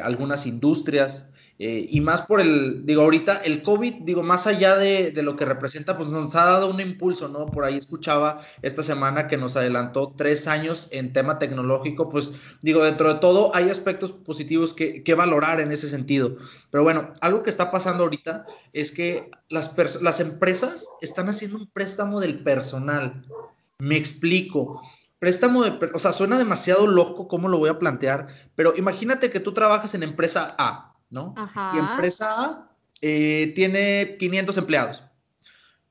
algunas 0.02 0.46
industrias, 0.46 1.28
Eh, 1.58 1.86
y 1.88 2.02
más 2.02 2.22
por 2.22 2.40
el, 2.40 2.84
digo, 2.84 3.00
ahorita 3.00 3.38
el 3.38 3.62
COVID, 3.62 4.02
digo, 4.02 4.22
más 4.22 4.46
allá 4.46 4.76
de, 4.76 5.10
de, 5.10 5.22
lo 5.22 5.36
que 5.36 5.46
representa, 5.46 5.96
pues 5.96 6.10
nos 6.10 6.34
ha 6.36 6.44
dado 6.44 6.70
un 6.70 6.80
impulso, 6.80 7.28
¿no? 7.28 7.46
Por 7.46 7.64
ahí 7.64 7.78
escuchaba 7.78 8.42
esta 8.60 8.82
semana 8.82 9.26
que 9.26 9.38
nos 9.38 9.56
adelantó 9.56 10.12
tres 10.14 10.48
años 10.48 10.88
en 10.90 11.14
tema 11.14 11.38
tecnológico, 11.38 12.10
pues 12.10 12.32
digo, 12.60 12.84
dentro 12.84 13.14
de 13.14 13.20
todo 13.20 13.54
hay 13.54 13.70
aspectos 13.70 14.12
positivos 14.12 14.74
que, 14.74 15.02
que 15.02 15.14
valorar 15.14 15.60
en 15.60 15.72
ese 15.72 15.88
sentido. 15.88 16.36
Pero 16.70 16.84
bueno, 16.84 17.12
algo 17.22 17.42
que 17.42 17.50
está 17.50 17.70
pasando 17.70 18.02
ahorita 18.04 18.44
es 18.74 18.92
que 18.92 19.30
las, 19.48 19.74
las 20.02 20.20
empresas 20.20 20.88
están 21.00 21.30
haciendo 21.30 21.56
un 21.56 21.68
préstamo 21.68 22.20
del 22.20 22.42
personal. 22.42 23.24
Me 23.78 23.96
explico. 23.96 24.82
Préstamo 25.18 25.64
de, 25.64 25.90
o 25.94 25.98
sea, 25.98 26.12
suena 26.12 26.36
demasiado 26.36 26.86
loco 26.86 27.28
cómo 27.28 27.48
lo 27.48 27.56
voy 27.56 27.70
a 27.70 27.78
plantear, 27.78 28.26
pero 28.54 28.74
imagínate 28.76 29.30
que 29.30 29.40
tú 29.40 29.54
trabajas 29.54 29.94
en 29.94 30.02
empresa 30.02 30.54
A 30.58 30.85
¿no? 31.10 31.34
Y 31.74 31.78
empresa 31.78 32.42
A 32.42 32.70
eh, 33.02 33.52
tiene 33.54 34.16
500 34.18 34.58
empleados. 34.58 35.04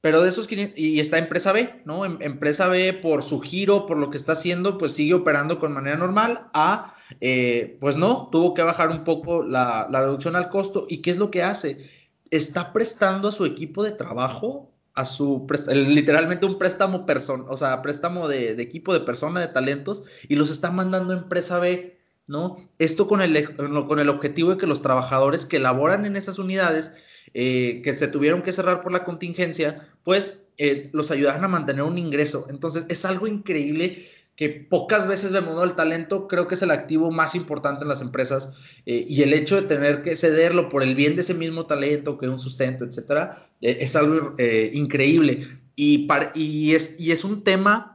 Pero 0.01 0.21
de 0.21 0.29
esos 0.29 0.47
500, 0.47 0.77
y 0.77 0.99
está 0.99 1.17
empresa 1.17 1.51
B, 1.51 1.81
¿no? 1.85 2.05
Em, 2.05 2.19
empresa 2.21 2.67
B 2.67 2.93
por 2.93 3.23
su 3.23 3.39
giro, 3.39 3.87
por 3.87 3.97
lo 3.97 4.11
que 4.11 4.17
está 4.17 4.33
haciendo, 4.33 4.77
pues 4.77 4.91
sigue 4.93 5.15
operando 5.15 5.59
con 5.59 5.73
manera 5.73 5.97
normal. 5.97 6.47
A, 6.53 6.93
eh, 7.21 7.77
pues 7.79 7.97
no, 7.97 8.29
tuvo 8.31 8.53
que 8.53 8.61
bajar 8.61 8.89
un 8.89 9.03
poco 9.03 9.43
la, 9.43 9.87
reducción 9.91 10.35
al 10.35 10.49
costo. 10.49 10.85
¿Y 10.87 10.97
qué 10.97 11.09
es 11.09 11.17
lo 11.17 11.31
que 11.31 11.41
hace? 11.41 11.89
Está 12.29 12.71
prestando 12.71 13.29
a 13.29 13.31
su 13.31 13.45
equipo 13.45 13.83
de 13.83 13.93
trabajo, 13.93 14.71
a 14.93 15.05
su, 15.05 15.47
literalmente 15.67 16.45
un 16.45 16.59
préstamo 16.59 17.07
persona, 17.07 17.45
o 17.47 17.57
sea, 17.57 17.81
préstamo 17.81 18.27
de, 18.27 18.53
de 18.53 18.63
equipo 18.63 18.93
de 18.93 18.99
persona, 18.99 19.39
de 19.39 19.47
talentos, 19.47 20.03
y 20.29 20.35
los 20.35 20.51
está 20.51 20.69
mandando 20.69 21.13
a 21.13 21.17
empresa 21.17 21.57
B 21.59 21.94
¿no? 22.27 22.57
Esto 22.79 23.07
con 23.07 23.21
el, 23.21 23.53
con 23.53 23.99
el 23.99 24.09
objetivo 24.09 24.51
de 24.51 24.57
que 24.57 24.67
los 24.67 24.81
trabajadores 24.81 25.45
que 25.45 25.59
laboran 25.59 26.05
en 26.05 26.15
esas 26.15 26.39
unidades, 26.39 26.91
eh, 27.33 27.81
que 27.83 27.93
se 27.93 28.07
tuvieron 28.07 28.41
que 28.41 28.51
cerrar 28.51 28.81
por 28.81 28.91
la 28.91 29.03
contingencia, 29.03 29.87
pues 30.03 30.45
eh, 30.57 30.89
los 30.93 31.11
ayudaran 31.11 31.43
a 31.43 31.49
mantener 31.49 31.83
un 31.83 31.97
ingreso. 31.97 32.47
Entonces, 32.49 32.85
es 32.89 33.05
algo 33.05 33.27
increíble 33.27 34.07
que 34.35 34.49
pocas 34.49 35.07
veces 35.07 35.31
vemos, 35.31 35.55
¿no? 35.55 35.63
El 35.63 35.75
talento 35.75 36.27
creo 36.27 36.47
que 36.47 36.55
es 36.55 36.61
el 36.61 36.71
activo 36.71 37.09
más 37.09 37.35
importante 37.35 37.83
en 37.83 37.89
las 37.89 38.01
empresas 38.01 38.65
eh, 38.85 39.05
y 39.07 39.21
el 39.21 39.33
hecho 39.33 39.55
de 39.55 39.67
tener 39.67 40.01
que 40.01 40.15
cederlo 40.15 40.67
por 40.67 40.83
el 40.83 40.93
bien 40.93 41.15
de 41.15 41.21
ese 41.21 41.33
mismo 41.33 41.67
talento, 41.67 42.17
que 42.17 42.25
es 42.25 42.31
un 42.31 42.39
sustento, 42.39 42.83
etcétera, 42.83 43.37
es 43.61 43.95
algo 43.95 44.35
increíble. 44.73 45.47
Y, 45.77 46.07
y, 46.33 46.73
es, 46.73 46.99
y 46.99 47.11
es 47.11 47.23
un 47.23 47.43
tema 47.43 47.94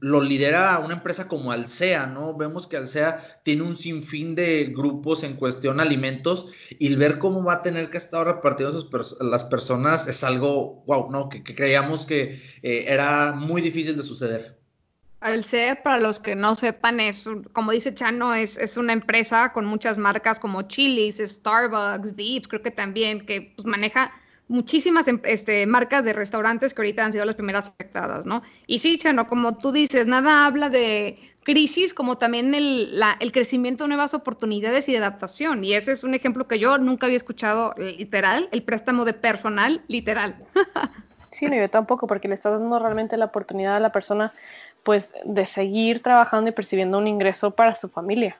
lo 0.00 0.20
lidera 0.20 0.78
una 0.78 0.94
empresa 0.94 1.28
como 1.28 1.52
Alsea, 1.52 2.06
¿no? 2.06 2.36
Vemos 2.36 2.66
que 2.66 2.76
Alsea 2.76 3.22
tiene 3.42 3.62
un 3.62 3.76
sinfín 3.76 4.34
de 4.34 4.66
grupos 4.66 5.22
en 5.22 5.36
cuestión 5.36 5.80
alimentos 5.80 6.52
y 6.78 6.94
ver 6.94 7.18
cómo 7.18 7.44
va 7.44 7.54
a 7.54 7.62
tener 7.62 7.90
que 7.90 7.98
estar 7.98 8.26
repartiendo 8.26 8.88
las 9.20 9.44
personas 9.44 10.06
es 10.06 10.24
algo, 10.24 10.82
wow, 10.86 11.10
¿no? 11.10 11.28
Que, 11.28 11.42
creíamos 11.42 12.06
que 12.06 12.42
eh, 12.62 12.84
era 12.88 13.32
muy 13.32 13.62
difícil 13.62 13.96
de 13.96 14.02
suceder. 14.02 14.60
Alsea, 15.20 15.82
para 15.82 15.98
los 15.98 16.18
que 16.18 16.34
no 16.34 16.54
sepan, 16.54 16.98
es, 16.98 17.28
como 17.52 17.72
dice 17.72 17.92
Chano, 17.94 18.34
es, 18.34 18.76
una 18.78 18.94
empresa 18.94 19.52
con 19.52 19.66
muchas 19.66 19.98
marcas 19.98 20.40
como 20.40 20.62
Chili's, 20.62 21.18
Starbucks, 21.18 22.16
Beeps, 22.16 22.48
creo 22.48 22.62
que 22.62 22.70
también, 22.70 23.26
que 23.26 23.52
pues, 23.54 23.66
maneja 23.66 24.12
muchísimas 24.50 25.06
em, 25.06 25.20
este, 25.24 25.64
marcas 25.66 26.04
de 26.04 26.12
restaurantes 26.12 26.74
que 26.74 26.82
ahorita 26.82 27.04
han 27.04 27.12
sido 27.12 27.24
las 27.24 27.36
primeras 27.36 27.68
afectadas, 27.68 28.26
¿no? 28.26 28.42
Y 28.66 28.80
sí, 28.80 28.98
Chano, 28.98 29.26
como 29.26 29.56
tú 29.56 29.70
dices, 29.70 30.06
nada 30.06 30.44
habla 30.44 30.68
de 30.68 31.18
crisis 31.44 31.94
como 31.94 32.18
también 32.18 32.52
el, 32.54 32.92
crecimiento 33.32 33.84
de 33.84 33.88
nuevas 33.88 34.12
oportunidades 34.12 34.88
y 34.88 34.92
de 34.92 34.98
adaptación. 34.98 35.64
Y 35.64 35.74
ese 35.74 35.92
es 35.92 36.04
un 36.04 36.14
ejemplo 36.14 36.48
que 36.48 36.58
yo 36.58 36.78
nunca 36.78 37.06
había 37.06 37.16
escuchado 37.16 37.74
literal, 37.78 38.48
el 38.50 38.62
préstamo 38.64 39.04
de 39.04 39.14
personal 39.14 39.82
literal. 39.86 40.36
sí, 41.32 41.46
no, 41.46 41.54
yo 41.54 41.70
tampoco, 41.70 42.08
porque 42.08 42.28
le 42.28 42.34
está 42.34 42.50
dando 42.50 42.78
realmente 42.78 43.16
la 43.16 43.26
oportunidad 43.26 43.76
a 43.76 43.80
la 43.80 43.92
persona 43.92 44.32
pues 44.82 45.14
de 45.24 45.44
seguir 45.44 46.02
trabajando 46.02 46.50
y 46.50 46.52
percibiendo 46.52 46.98
un 46.98 47.06
ingreso 47.06 47.52
para 47.52 47.76
su 47.76 47.88
familia. 47.88 48.36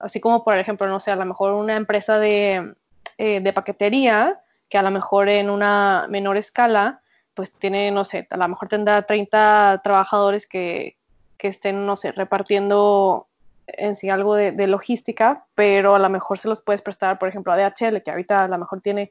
Así 0.00 0.18
como, 0.18 0.42
por 0.42 0.58
ejemplo, 0.58 0.88
no 0.88 0.98
sé, 0.98 1.12
a 1.12 1.16
lo 1.16 1.24
mejor 1.24 1.52
una 1.52 1.76
empresa 1.76 2.18
de, 2.18 2.74
eh, 3.18 3.40
de 3.40 3.52
paquetería, 3.52 4.40
que 4.68 4.78
a 4.78 4.82
lo 4.82 4.90
mejor 4.90 5.28
en 5.28 5.50
una 5.50 6.06
menor 6.08 6.36
escala, 6.36 7.00
pues 7.34 7.52
tiene, 7.52 7.90
no 7.90 8.04
sé, 8.04 8.26
a 8.30 8.36
lo 8.36 8.48
mejor 8.48 8.68
tendrá 8.68 9.02
30 9.02 9.80
trabajadores 9.84 10.46
que, 10.46 10.96
que 11.36 11.48
estén, 11.48 11.86
no 11.86 11.96
sé, 11.96 12.12
repartiendo 12.12 13.28
en 13.66 13.96
sí 13.96 14.08
algo 14.10 14.34
de, 14.34 14.66
logística, 14.66 15.44
pero 15.54 15.94
a 15.94 15.98
lo 15.98 16.08
mejor 16.08 16.38
se 16.38 16.48
los 16.48 16.60
puedes 16.60 16.82
prestar, 16.82 17.18
por 17.18 17.28
ejemplo, 17.28 17.52
a 17.52 17.56
DHL, 17.56 18.02
que 18.02 18.10
ahorita 18.10 18.44
a 18.44 18.48
lo 18.48 18.58
mejor 18.58 18.80
tiene 18.80 19.10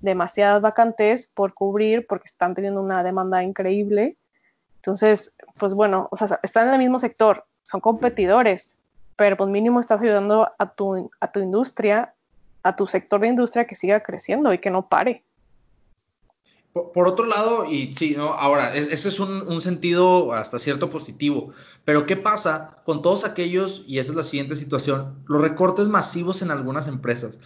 demasiadas 0.00 0.60
vacantes 0.60 1.28
por 1.32 1.54
cubrir 1.54 2.06
porque 2.06 2.26
están 2.26 2.54
teniendo 2.54 2.80
una 2.80 3.02
demanda 3.02 3.42
increíble. 3.42 4.16
Entonces, 4.76 5.34
pues 5.58 5.74
bueno, 5.74 6.08
o 6.10 6.16
sea, 6.16 6.40
están 6.42 6.68
en 6.68 6.74
el 6.74 6.78
mismo 6.78 6.98
sector, 6.98 7.46
son 7.62 7.80
competidores, 7.80 8.76
pero 9.16 9.36
pues 9.36 9.48
mínimo 9.48 9.80
estás 9.80 10.02
ayudando 10.02 10.50
a 10.58 10.70
tu, 10.72 11.10
a 11.20 11.30
tu 11.30 11.40
industria 11.40 12.14
a 12.62 12.76
tu 12.76 12.86
sector 12.86 13.20
de 13.20 13.28
industria 13.28 13.66
que 13.66 13.74
siga 13.74 14.02
creciendo 14.02 14.52
y 14.52 14.58
que 14.58 14.70
no 14.70 14.88
pare. 14.88 15.24
Por, 16.72 17.06
otro 17.06 17.26
lado, 17.26 17.66
y 17.70 17.92
sí, 17.92 18.14
¿no? 18.16 18.32
Ahora, 18.32 18.74
ese 18.74 19.08
es 19.08 19.20
un, 19.20 19.42
un, 19.42 19.60
sentido 19.60 20.32
hasta 20.32 20.58
cierto 20.58 20.88
positivo, 20.88 21.50
pero 21.84 22.06
¿qué 22.06 22.16
pasa 22.16 22.78
con 22.86 23.02
todos 23.02 23.26
aquellos, 23.26 23.84
y 23.86 23.98
esa 23.98 24.12
es 24.12 24.16
la 24.16 24.22
siguiente 24.22 24.54
situación, 24.54 25.22
los 25.26 25.42
recortes 25.42 25.88
masivos 25.88 26.40
en 26.40 26.50
algunas 26.50 26.88
empresas? 26.88 27.38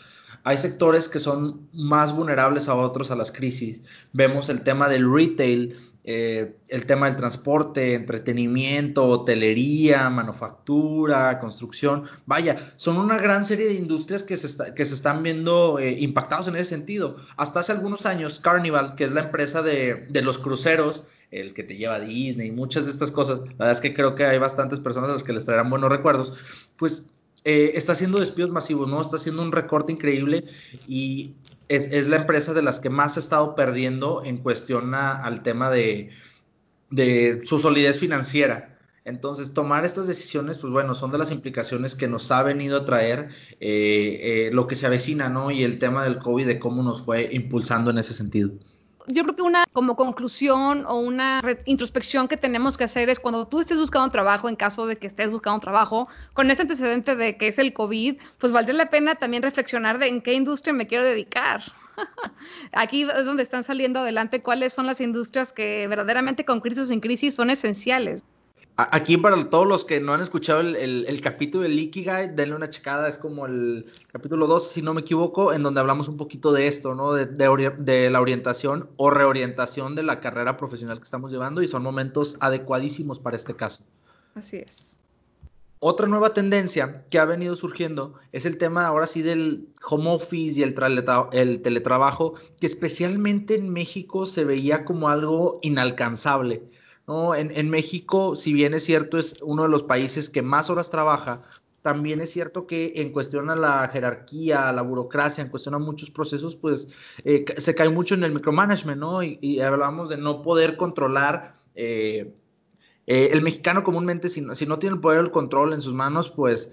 Hay 0.44 0.58
sectores 0.58 1.08
que 1.08 1.18
son 1.18 1.68
más 1.73 2.14
vulnerables 2.14 2.68
a 2.68 2.76
otros 2.76 3.11
a 3.11 3.16
las 3.16 3.32
crisis. 3.32 3.82
Vemos 4.12 4.49
el 4.49 4.62
tema 4.62 4.88
del 4.88 5.12
retail, 5.12 5.76
eh, 6.08 6.56
el 6.68 6.86
tema 6.86 7.06
del 7.06 7.16
transporte, 7.16 7.94
entretenimiento, 7.94 9.08
hotelería, 9.08 10.08
manufactura, 10.08 11.40
construcción. 11.40 12.04
Vaya, 12.26 12.56
son 12.76 12.96
una 12.96 13.18
gran 13.18 13.44
serie 13.44 13.66
de 13.66 13.75
industrias 13.75 14.22
que 14.22 14.36
se, 14.36 14.72
que 14.75 14.84
se 14.84 14.94
están 14.94 15.25
viendo 15.25 15.80
eh, 15.80 15.96
impactados 15.98 16.46
en 16.46 16.54
ese 16.54 16.70
sentido. 16.70 17.16
Hasta 17.36 17.58
hace 17.58 17.72
algunos 17.72 18.06
años, 18.06 18.38
Carnival, 18.38 18.94
que 18.94 19.02
es 19.02 19.12
la 19.12 19.22
empresa 19.22 19.62
de, 19.62 20.06
de 20.08 20.22
los 20.22 20.38
cruceros, 20.38 21.08
el 21.32 21.54
que 21.54 21.64
te 21.64 21.76
lleva 21.76 21.96
a 21.96 22.00
Disney, 22.00 22.52
muchas 22.52 22.84
de 22.84 22.92
estas 22.92 23.10
cosas, 23.10 23.40
la 23.40 23.46
verdad 23.46 23.72
es 23.72 23.80
que 23.80 23.92
creo 23.92 24.14
que 24.14 24.25
hay 24.25 24.38
bastantes 24.38 24.78
personas 24.78 25.10
a 25.10 25.14
las 25.14 25.25
que 25.25 25.32
les 25.32 25.44
traerán 25.44 25.70
buenos 25.70 25.90
recuerdos, 25.90 26.38
pues 26.76 27.10
eh, 27.48 27.78
está 27.78 27.92
haciendo 27.92 28.18
despidos 28.18 28.50
masivos, 28.50 28.88
¿no? 28.88 29.00
Está 29.00 29.16
haciendo 29.16 29.40
un 29.40 29.52
recorte 29.52 29.92
increíble 29.92 30.42
y 30.88 31.36
es, 31.68 32.08
la 32.08 32.16
empresa 32.16 32.54
de 32.54 32.62
las 32.62 32.80
que 32.80 32.90
más 32.90 33.16
ha 33.16 33.20
estado 33.20 33.54
perdiendo 33.54 34.24
en 34.24 34.38
cuestión 34.38 34.96
al 34.96 35.44
tema 35.44 35.70
de, 35.70 36.10
su 37.44 37.60
solidez 37.60 38.00
financiera. 38.00 38.76
Entonces, 39.04 39.54
tomar 39.54 39.84
estas 39.84 40.08
decisiones, 40.08 40.58
pues 40.58 40.72
bueno, 40.72 40.96
son 40.96 41.12
de 41.12 41.18
las 41.18 41.30
implicaciones 41.30 41.94
que 41.94 42.08
nos 42.08 42.32
ha 42.32 42.42
venido 42.42 42.78
a 42.78 42.84
traer 42.84 43.28
eh, 43.60 44.48
eh, 44.48 44.50
lo 44.52 44.66
que 44.66 44.74
se 44.74 44.86
avecina, 44.86 45.28
¿no? 45.28 45.52
Y 45.52 45.62
el 45.62 45.78
tema 45.78 46.02
del 46.02 46.18
COVID, 46.18 46.48
de 46.48 46.58
cómo 46.58 46.82
nos 46.82 47.02
fue 47.02 47.28
impulsando 47.30 47.92
en 47.92 47.98
ese 47.98 48.12
sentido 48.12 48.50
yo 49.08 49.22
creo 49.22 49.36
que 49.36 49.42
una 49.42 49.64
como 49.72 49.96
conclusión 49.96 50.84
o 50.86 50.96
una 50.96 51.42
introspección 51.64 52.28
que 52.28 52.36
tenemos 52.36 52.76
que 52.76 52.84
hacer 52.84 53.08
es 53.08 53.20
cuando 53.20 53.46
tú 53.46 53.60
estés 53.60 53.78
buscando 53.78 54.06
un 54.06 54.12
trabajo, 54.12 54.48
en 54.48 54.56
caso 54.56 54.86
de 54.86 54.96
que 54.96 55.06
estés 55.06 55.30
buscando 55.30 55.56
un 55.56 55.60
trabajo, 55.60 56.08
con 56.32 56.50
ese 56.50 56.62
antecedente 56.62 57.16
de 57.16 57.36
que 57.36 57.48
es 57.48 57.58
el 57.58 57.72
COVID, 57.72 58.16
pues 58.38 58.52
valdría 58.52 58.76
la 58.76 58.90
pena 58.90 59.14
también 59.14 59.42
reflexionar 59.42 59.98
de 59.98 60.08
en 60.08 60.22
qué 60.22 60.34
industria 60.34 60.72
me 60.72 60.86
quiero 60.86 61.04
dedicar. 61.04 61.62
Aquí 62.72 63.02
es 63.02 63.25
donde 63.25 63.42
están 63.42 63.64
saliendo 63.64 64.00
adelante 64.00 64.42
cuáles 64.42 64.72
son 64.72 64.86
las 64.86 65.00
industrias 65.00 65.52
que 65.52 65.86
verdaderamente 65.88 66.44
con 66.44 66.60
crisis 66.60 66.84
o 66.84 66.86
sin 66.86 67.00
crisis 67.00 67.34
son 67.34 67.50
esenciales. 67.50 68.25
Aquí 68.78 69.16
para 69.16 69.42
todos 69.49 69.66
los 69.66 69.87
que 69.87 70.00
no 70.00 70.12
han 70.12 70.21
escuchado 70.21 70.61
el, 70.61 71.21
capítulo 71.23 71.64
de 71.64 71.73
Ikigai, 71.73 72.35
denle 72.35 72.56
una 72.56 72.68
checada, 72.68 73.09
es 73.09 73.16
como 73.16 73.47
el 73.47 73.87
capítulo 74.12 74.47
2, 74.47 74.71
si 74.71 74.83
no 74.83 74.92
me 74.92 75.00
equivoco, 75.00 75.54
en 75.54 75.62
donde 75.62 75.80
hablamos 75.80 76.09
un 76.09 76.18
poquito 76.18 76.52
de 76.52 76.66
esto, 76.66 76.95
¿no? 76.95 77.14
De, 77.14 77.25
de, 77.25 78.11
la 78.11 78.21
orientación 78.21 78.90
o 78.99 79.09
reorientación 79.09 79.95
de 79.95 80.02
la 80.02 80.21
carrera 80.21 80.59
profesional 80.59 80.99
que 80.99 81.04
estamos 81.04 81.33
llevando 81.33 81.62
y 81.62 81.68
son 81.68 81.83
momentos 81.83 82.37
adecuadísimos 82.40 83.18
para 83.18 83.37
este 83.38 83.56
caso. 83.56 83.85
Así 84.35 84.59
es. 84.59 84.99
Otra 85.78 86.06
nueva 86.06 86.35
tendencia 86.35 87.06
que 87.09 87.18
ha 87.18 87.25
venido 87.25 87.56
surgiendo 87.56 88.12
es 88.33 88.45
el 88.45 88.59
tema 88.59 88.87
ahora 88.87 89.06
sí 89.06 89.23
del 89.23 89.68
home 89.88 90.11
office 90.11 90.61
y 90.61 90.62
el, 90.62 90.75
el 91.33 91.62
teletrabajo, 91.62 92.35
que 92.61 92.66
especialmente 92.66 93.54
en 93.54 93.71
México 93.71 94.26
se 94.26 94.45
veía 94.45 94.85
como 94.85 95.09
algo 95.09 95.59
inalcanzable 95.62 96.62
¿no? 97.06 97.34
En, 97.34 97.70
México, 97.70 98.36
si 98.36 98.52
bien 98.52 98.75
es 98.75 98.84
cierto, 98.84 99.18
es 99.18 99.36
uno 99.42 99.62
de 99.62 99.68
los 99.68 99.82
países 99.82 100.30
que 100.30 100.42
más 100.42 100.70
horas 100.70 100.90
trabaja, 100.90 101.42
también 101.82 102.20
es 102.20 102.30
cierto 102.30 102.66
que 102.66 102.94
en 102.96 103.12
cuestión 103.12 103.48
a 103.48 103.54
la 103.54 103.88
jerarquía, 103.88 104.68
a 104.68 104.72
la 104.72 104.82
burocracia, 104.82 105.44
en 105.44 105.50
cuestión 105.50 105.75
a 105.75 105.78
muchos 105.78 106.10
procesos, 106.10 106.56
pues 106.56 106.88
eh, 107.25 107.44
se 107.56 107.75
cae 107.76 107.90
mucho 107.90 108.16
en 108.16 108.25
el 108.25 108.34
micromanagement, 108.34 108.98
¿no? 108.98 109.22
Y, 109.22 109.60
hablamos 109.60 110.08
de 110.08 110.16
no 110.16 110.42
poder 110.42 110.76
controlar. 110.76 111.54
Eh, 111.76 112.34
eh, 113.06 113.28
el 113.32 113.40
mexicano 113.42 113.84
comúnmente, 113.84 114.28
si 114.28 114.40
no, 114.40 114.56
si 114.56 114.66
no, 114.66 114.80
tiene 114.80 114.96
el 114.96 115.00
poder 115.00 115.22
del 115.22 115.30
control 115.30 115.75
en 115.75 115.80
sus 115.80 115.94
manos, 115.94 116.30
pues 116.30 116.72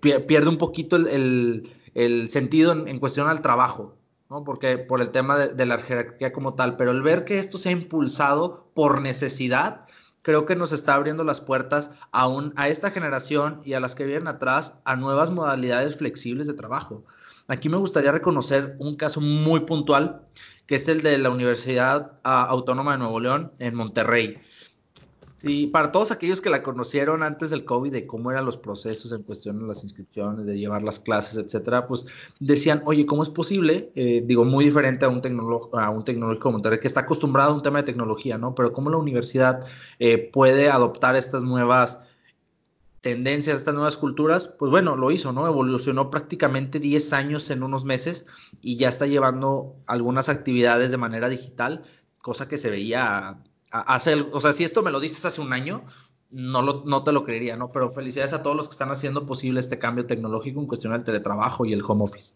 pierde 0.00 0.48
un 0.48 0.58
poquito 0.58 0.96
el, 0.96 1.70
el 1.98 2.28
sentido 2.28 2.72
en, 2.72 2.98
cuestión 2.98 3.28
al 3.28 3.42
trabajo, 3.42 3.96
¿no? 4.30 4.44
Porque 4.44 4.78
por 4.78 5.00
el 5.00 5.10
tema 5.10 5.38
de, 5.38 5.66
la 5.66 5.78
jerarquía 5.78 6.32
como 6.32 6.54
tal, 6.54 6.76
pero 6.76 6.90
el 6.90 7.02
ver 7.02 7.24
que 7.24 7.38
esto 7.38 7.58
se 7.58 7.70
ha 7.70 7.72
impulsado 7.72 8.70
por 8.74 9.00
necesidad, 9.00 9.86
creo 10.22 10.46
que 10.46 10.56
nos 10.56 10.72
está 10.72 10.94
abriendo 10.94 11.24
las 11.24 11.40
puertas 11.40 11.90
aún 12.12 12.52
a 12.56 12.68
esta 12.68 12.90
generación 12.90 13.60
y 13.64 13.74
a 13.74 13.80
las 13.80 13.94
que 13.94 14.06
vienen 14.06 14.28
atrás 14.28 14.74
a 14.84 14.96
nuevas 14.96 15.30
modalidades 15.30 15.96
flexibles 15.96 16.46
de 16.46 16.54
trabajo. 16.54 17.04
Aquí 17.46 17.70
me 17.70 17.78
gustaría 17.78 18.12
reconocer 18.12 18.76
un 18.78 18.96
caso 18.96 19.22
muy 19.22 19.60
puntual, 19.60 20.26
que 20.66 20.76
es 20.76 20.86
el 20.88 21.00
de 21.00 21.16
la 21.16 21.30
Universidad 21.30 22.12
ah, 22.22 22.44
Autónoma 22.44 22.92
de 22.92 22.98
Nuevo 22.98 23.20
León 23.20 23.52
en 23.58 23.74
Monterrey. 23.74 24.38
Sí, 25.40 25.68
para 25.68 25.92
todos 25.92 26.10
aquellos 26.10 26.40
que 26.40 26.50
la 26.50 26.64
conocieron 26.64 27.22
antes 27.22 27.50
del 27.50 27.64
COVID, 27.64 27.92
de 27.92 28.08
cómo 28.08 28.32
eran 28.32 28.44
los 28.44 28.56
procesos 28.56 29.12
en 29.12 29.22
cuestión 29.22 29.60
de 29.60 29.68
las 29.68 29.84
inscripciones, 29.84 30.46
de 30.46 30.58
llevar 30.58 30.82
las 30.82 30.98
clases, 30.98 31.38
etcétera, 31.38 31.86
pues 31.86 32.06
decían, 32.40 32.82
oye, 32.86 33.06
¿cómo 33.06 33.22
es 33.22 33.30
posible? 33.30 33.92
Eh, 33.94 34.20
digo, 34.26 34.44
muy 34.44 34.64
diferente 34.64 35.04
a 35.04 35.08
un, 35.08 35.22
a 35.74 35.90
un 35.90 36.04
tecnológico 36.04 36.50
Monterrey 36.50 36.80
que 36.80 36.88
está 36.88 37.02
acostumbrado 37.02 37.52
a 37.52 37.54
un 37.54 37.62
tema 37.62 37.78
de 37.78 37.84
tecnología, 37.84 38.36
¿no? 38.36 38.56
Pero 38.56 38.72
cómo 38.72 38.90
la 38.90 38.96
universidad 38.96 39.60
eh, 40.00 40.18
puede 40.18 40.70
adoptar 40.70 41.14
estas 41.14 41.44
nuevas 41.44 42.00
tendencias, 43.00 43.58
estas 43.58 43.74
nuevas 43.74 43.96
culturas, 43.96 44.52
pues 44.58 44.72
bueno, 44.72 44.96
lo 44.96 45.12
hizo, 45.12 45.32
¿no? 45.32 45.46
Evolucionó 45.46 46.10
prácticamente 46.10 46.80
10 46.80 47.12
años 47.12 47.48
en 47.50 47.62
unos 47.62 47.84
meses 47.84 48.26
y 48.60 48.76
ya 48.76 48.88
está 48.88 49.06
llevando 49.06 49.76
algunas 49.86 50.28
actividades 50.28 50.90
de 50.90 50.96
manera 50.96 51.28
digital, 51.28 51.84
cosa 52.22 52.48
que 52.48 52.58
se 52.58 52.70
veía 52.70 53.38
hace, 53.70 54.26
o 54.32 54.40
sea, 54.40 54.52
si 54.52 54.64
esto 54.64 54.82
me 54.82 54.90
lo 54.90 55.00
dices 55.00 55.24
hace 55.24 55.40
un 55.40 55.52
año, 55.52 55.82
no, 56.30 56.62
lo, 56.62 56.82
no 56.84 57.04
te 57.04 57.12
lo 57.12 57.24
creería, 57.24 57.56
¿no? 57.56 57.70
Pero 57.72 57.90
felicidades 57.90 58.34
a 58.34 58.42
todos 58.42 58.56
los 58.56 58.68
que 58.68 58.72
están 58.72 58.90
haciendo 58.90 59.26
posible 59.26 59.60
este 59.60 59.78
cambio 59.78 60.06
tecnológico 60.06 60.60
en 60.60 60.66
cuestión 60.66 60.92
del 60.92 61.04
teletrabajo 61.04 61.64
y 61.64 61.72
el 61.72 61.82
home 61.86 62.04
office. 62.04 62.34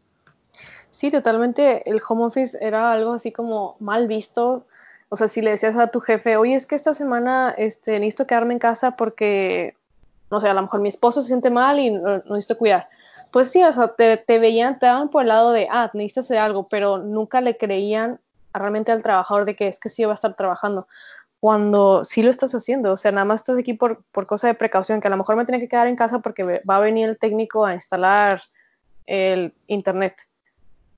Sí, 0.90 1.10
totalmente. 1.10 1.88
El 1.88 2.00
home 2.06 2.24
office 2.24 2.58
era 2.60 2.92
algo 2.92 3.12
así 3.12 3.32
como 3.32 3.76
mal 3.80 4.06
visto. 4.06 4.66
O 5.08 5.16
sea, 5.16 5.28
si 5.28 5.42
le 5.42 5.50
decías 5.50 5.76
a 5.76 5.88
tu 5.88 6.00
jefe, 6.00 6.36
oye, 6.36 6.54
es 6.54 6.66
que 6.66 6.74
esta 6.74 6.94
semana 6.94 7.54
este, 7.56 7.98
necesito 7.98 8.26
quedarme 8.26 8.54
en 8.54 8.58
casa 8.58 8.96
porque, 8.96 9.74
no 10.30 10.40
sé, 10.40 10.48
a 10.48 10.54
lo 10.54 10.62
mejor 10.62 10.80
mi 10.80 10.88
esposo 10.88 11.20
se 11.20 11.28
siente 11.28 11.50
mal 11.50 11.78
y 11.78 11.90
no, 11.90 12.18
necesito 12.18 12.56
cuidar. 12.56 12.88
Pues 13.30 13.50
sí, 13.50 13.62
o 13.62 13.72
sea, 13.72 13.88
te, 13.88 14.16
te, 14.18 14.38
veían, 14.38 14.78
te 14.78 14.86
daban 14.86 15.08
por 15.10 15.22
el 15.22 15.28
lado 15.28 15.52
de, 15.52 15.66
ah, 15.70 15.90
necesitas 15.94 16.26
hacer 16.26 16.38
algo, 16.38 16.66
pero 16.70 16.98
nunca 16.98 17.40
le 17.40 17.56
creían 17.56 18.20
realmente 18.54 18.92
al 18.92 19.02
trabajador 19.02 19.44
de 19.44 19.56
que 19.56 19.68
es 19.68 19.78
que 19.78 19.88
sí 19.88 20.04
va 20.04 20.12
a 20.12 20.14
estar 20.14 20.34
trabajando 20.34 20.86
cuando 21.42 22.04
sí 22.04 22.22
lo 22.22 22.30
estás 22.30 22.54
haciendo. 22.54 22.92
O 22.92 22.96
sea, 22.96 23.10
nada 23.10 23.24
más 23.24 23.40
estás 23.40 23.58
aquí 23.58 23.74
por, 23.74 24.04
por 24.12 24.28
cosa 24.28 24.46
de 24.46 24.54
precaución, 24.54 25.00
que 25.00 25.08
a 25.08 25.10
lo 25.10 25.16
mejor 25.16 25.34
me 25.34 25.44
tiene 25.44 25.58
que 25.58 25.66
quedar 25.66 25.88
en 25.88 25.96
casa 25.96 26.20
porque 26.20 26.44
va 26.44 26.76
a 26.76 26.78
venir 26.78 27.08
el 27.08 27.18
técnico 27.18 27.66
a 27.66 27.74
instalar 27.74 28.42
el 29.06 29.52
internet. 29.66 30.14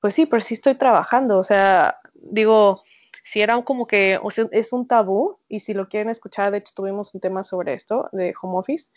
Pues 0.03 0.15
sí, 0.15 0.27
pero 0.27 0.43
sí 0.43 0.53
estoy 0.53 0.75
trabajando. 0.75 1.39
O 1.39 1.45
sea, 1.45 1.97
digo, 2.13 2.83
si 3.23 3.41
era 3.41 3.63
como 3.63 3.87
que 3.87 4.21
o 4.23 4.31
sea, 4.31 4.47
es 4.51 4.75
un 4.75 4.87
tabú 4.87 5.39
y 5.49 5.61
si 5.61 5.73
lo 5.73 5.89
quieren 5.89 6.11
escuchar, 6.11 6.51
de 6.51 6.59
hecho 6.59 6.75
tuvimos 6.77 7.15
un 7.15 7.23
tema 7.23 7.43
sobre 7.43 7.73
esto 7.73 8.11
de 8.13 8.35
home 8.39 8.59
office 8.59 8.91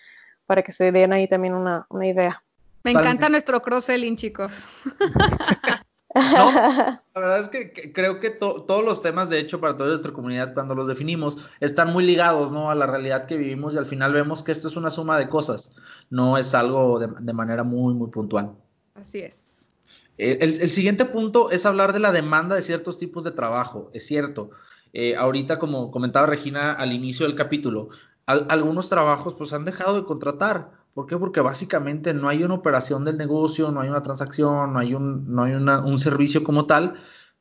para 0.47 0.63
que 0.63 0.73
se 0.73 0.91
den 0.91 1.13
ahí 1.13 1.29
también 1.29 1.53
una, 1.53 1.87
una 1.87 2.07
idea. 2.07 2.43
Me 2.83 2.91
encanta 2.91 3.29
nuestro 3.29 3.61
cross-selling, 3.61 4.17
chicos. 4.17 4.65
No, 6.17 6.51
la 7.13 7.21
verdad 7.21 7.39
es 7.39 7.49
que, 7.49 7.93
creo 7.93 8.19
que 8.19 8.29
todos 8.29 8.83
los 8.83 9.01
temas, 9.01 9.29
de 9.29 9.39
hecho, 9.39 9.59
para 9.59 9.77
toda 9.77 9.89
nuestra 9.89 10.13
comunidad, 10.13 10.53
cuando 10.53 10.75
los 10.75 10.87
definimos, 10.87 11.47
están 11.59 11.93
muy 11.93 12.05
ligados, 12.05 12.51
¿no? 12.51 12.69
A 12.69 12.75
la 12.75 12.87
realidad 12.87 13.25
que 13.25 13.37
vivimos 13.37 13.73
y 13.73 13.77
al 13.77 13.85
final 13.85 14.13
vemos 14.13 14.43
que 14.43 14.51
esto 14.51 14.67
es 14.67 14.75
una 14.75 14.89
suma 14.89 15.17
de 15.17 15.29
cosas, 15.29 15.73
no 16.09 16.37
es 16.37 16.53
algo 16.55 16.99
de, 16.99 17.33
manera 17.33 17.63
muy, 17.63 17.93
muy 17.93 18.09
puntual. 18.09 18.55
Así 18.95 19.19
es. 19.19 19.69
Eh, 20.17 20.39
el, 20.41 20.69
siguiente 20.69 21.05
punto 21.05 21.51
es 21.51 21.65
hablar 21.65 21.93
de 21.93 21.99
la 21.99 22.11
demanda 22.11 22.55
de 22.55 22.63
ciertos 22.63 22.97
tipos 22.97 23.23
de 23.23 23.31
trabajo, 23.31 23.91
es 23.93 24.05
cierto. 24.07 24.49
Eh, 24.93 25.15
ahorita, 25.15 25.59
como 25.59 25.91
comentaba 25.91 26.25
Regina 26.25 26.71
al 26.71 26.93
inicio 26.93 27.27
del 27.27 27.35
capítulo, 27.35 27.89
algunos 28.25 28.89
trabajos 28.89 29.35
pues 29.35 29.53
han 29.53 29.63
dejado 29.63 29.95
de 29.95 30.05
contratar 30.05 30.71
¿Por 30.97 31.05
qué? 31.05 31.15
Porque 31.15 31.41
básicamente 31.41 32.15
no 32.15 32.27
hay 32.27 32.43
una 32.43 32.55
operación 32.55 33.05
del 33.05 33.19
negocio, 33.19 33.69
no 33.69 33.81
hay 33.81 33.89
una 33.89 34.01
transacción, 34.01 34.73
no 34.73 34.79
hay 34.79 34.95
un, 34.95 35.31
no 35.31 35.43
hay 35.43 35.53
un 35.53 35.99
servicio 35.99 36.43
como 36.43 36.65
tal, 36.65 36.95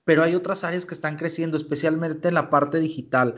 pero 0.04 0.22
hay 0.22 0.34
otras 0.34 0.62
áreas 0.62 0.84
que 0.84 0.92
están 0.92 1.16
creciendo, 1.16 1.56
especialmente 1.56 2.28
en 2.28 2.34
la 2.34 2.50
parte 2.50 2.80
digital. 2.80 3.36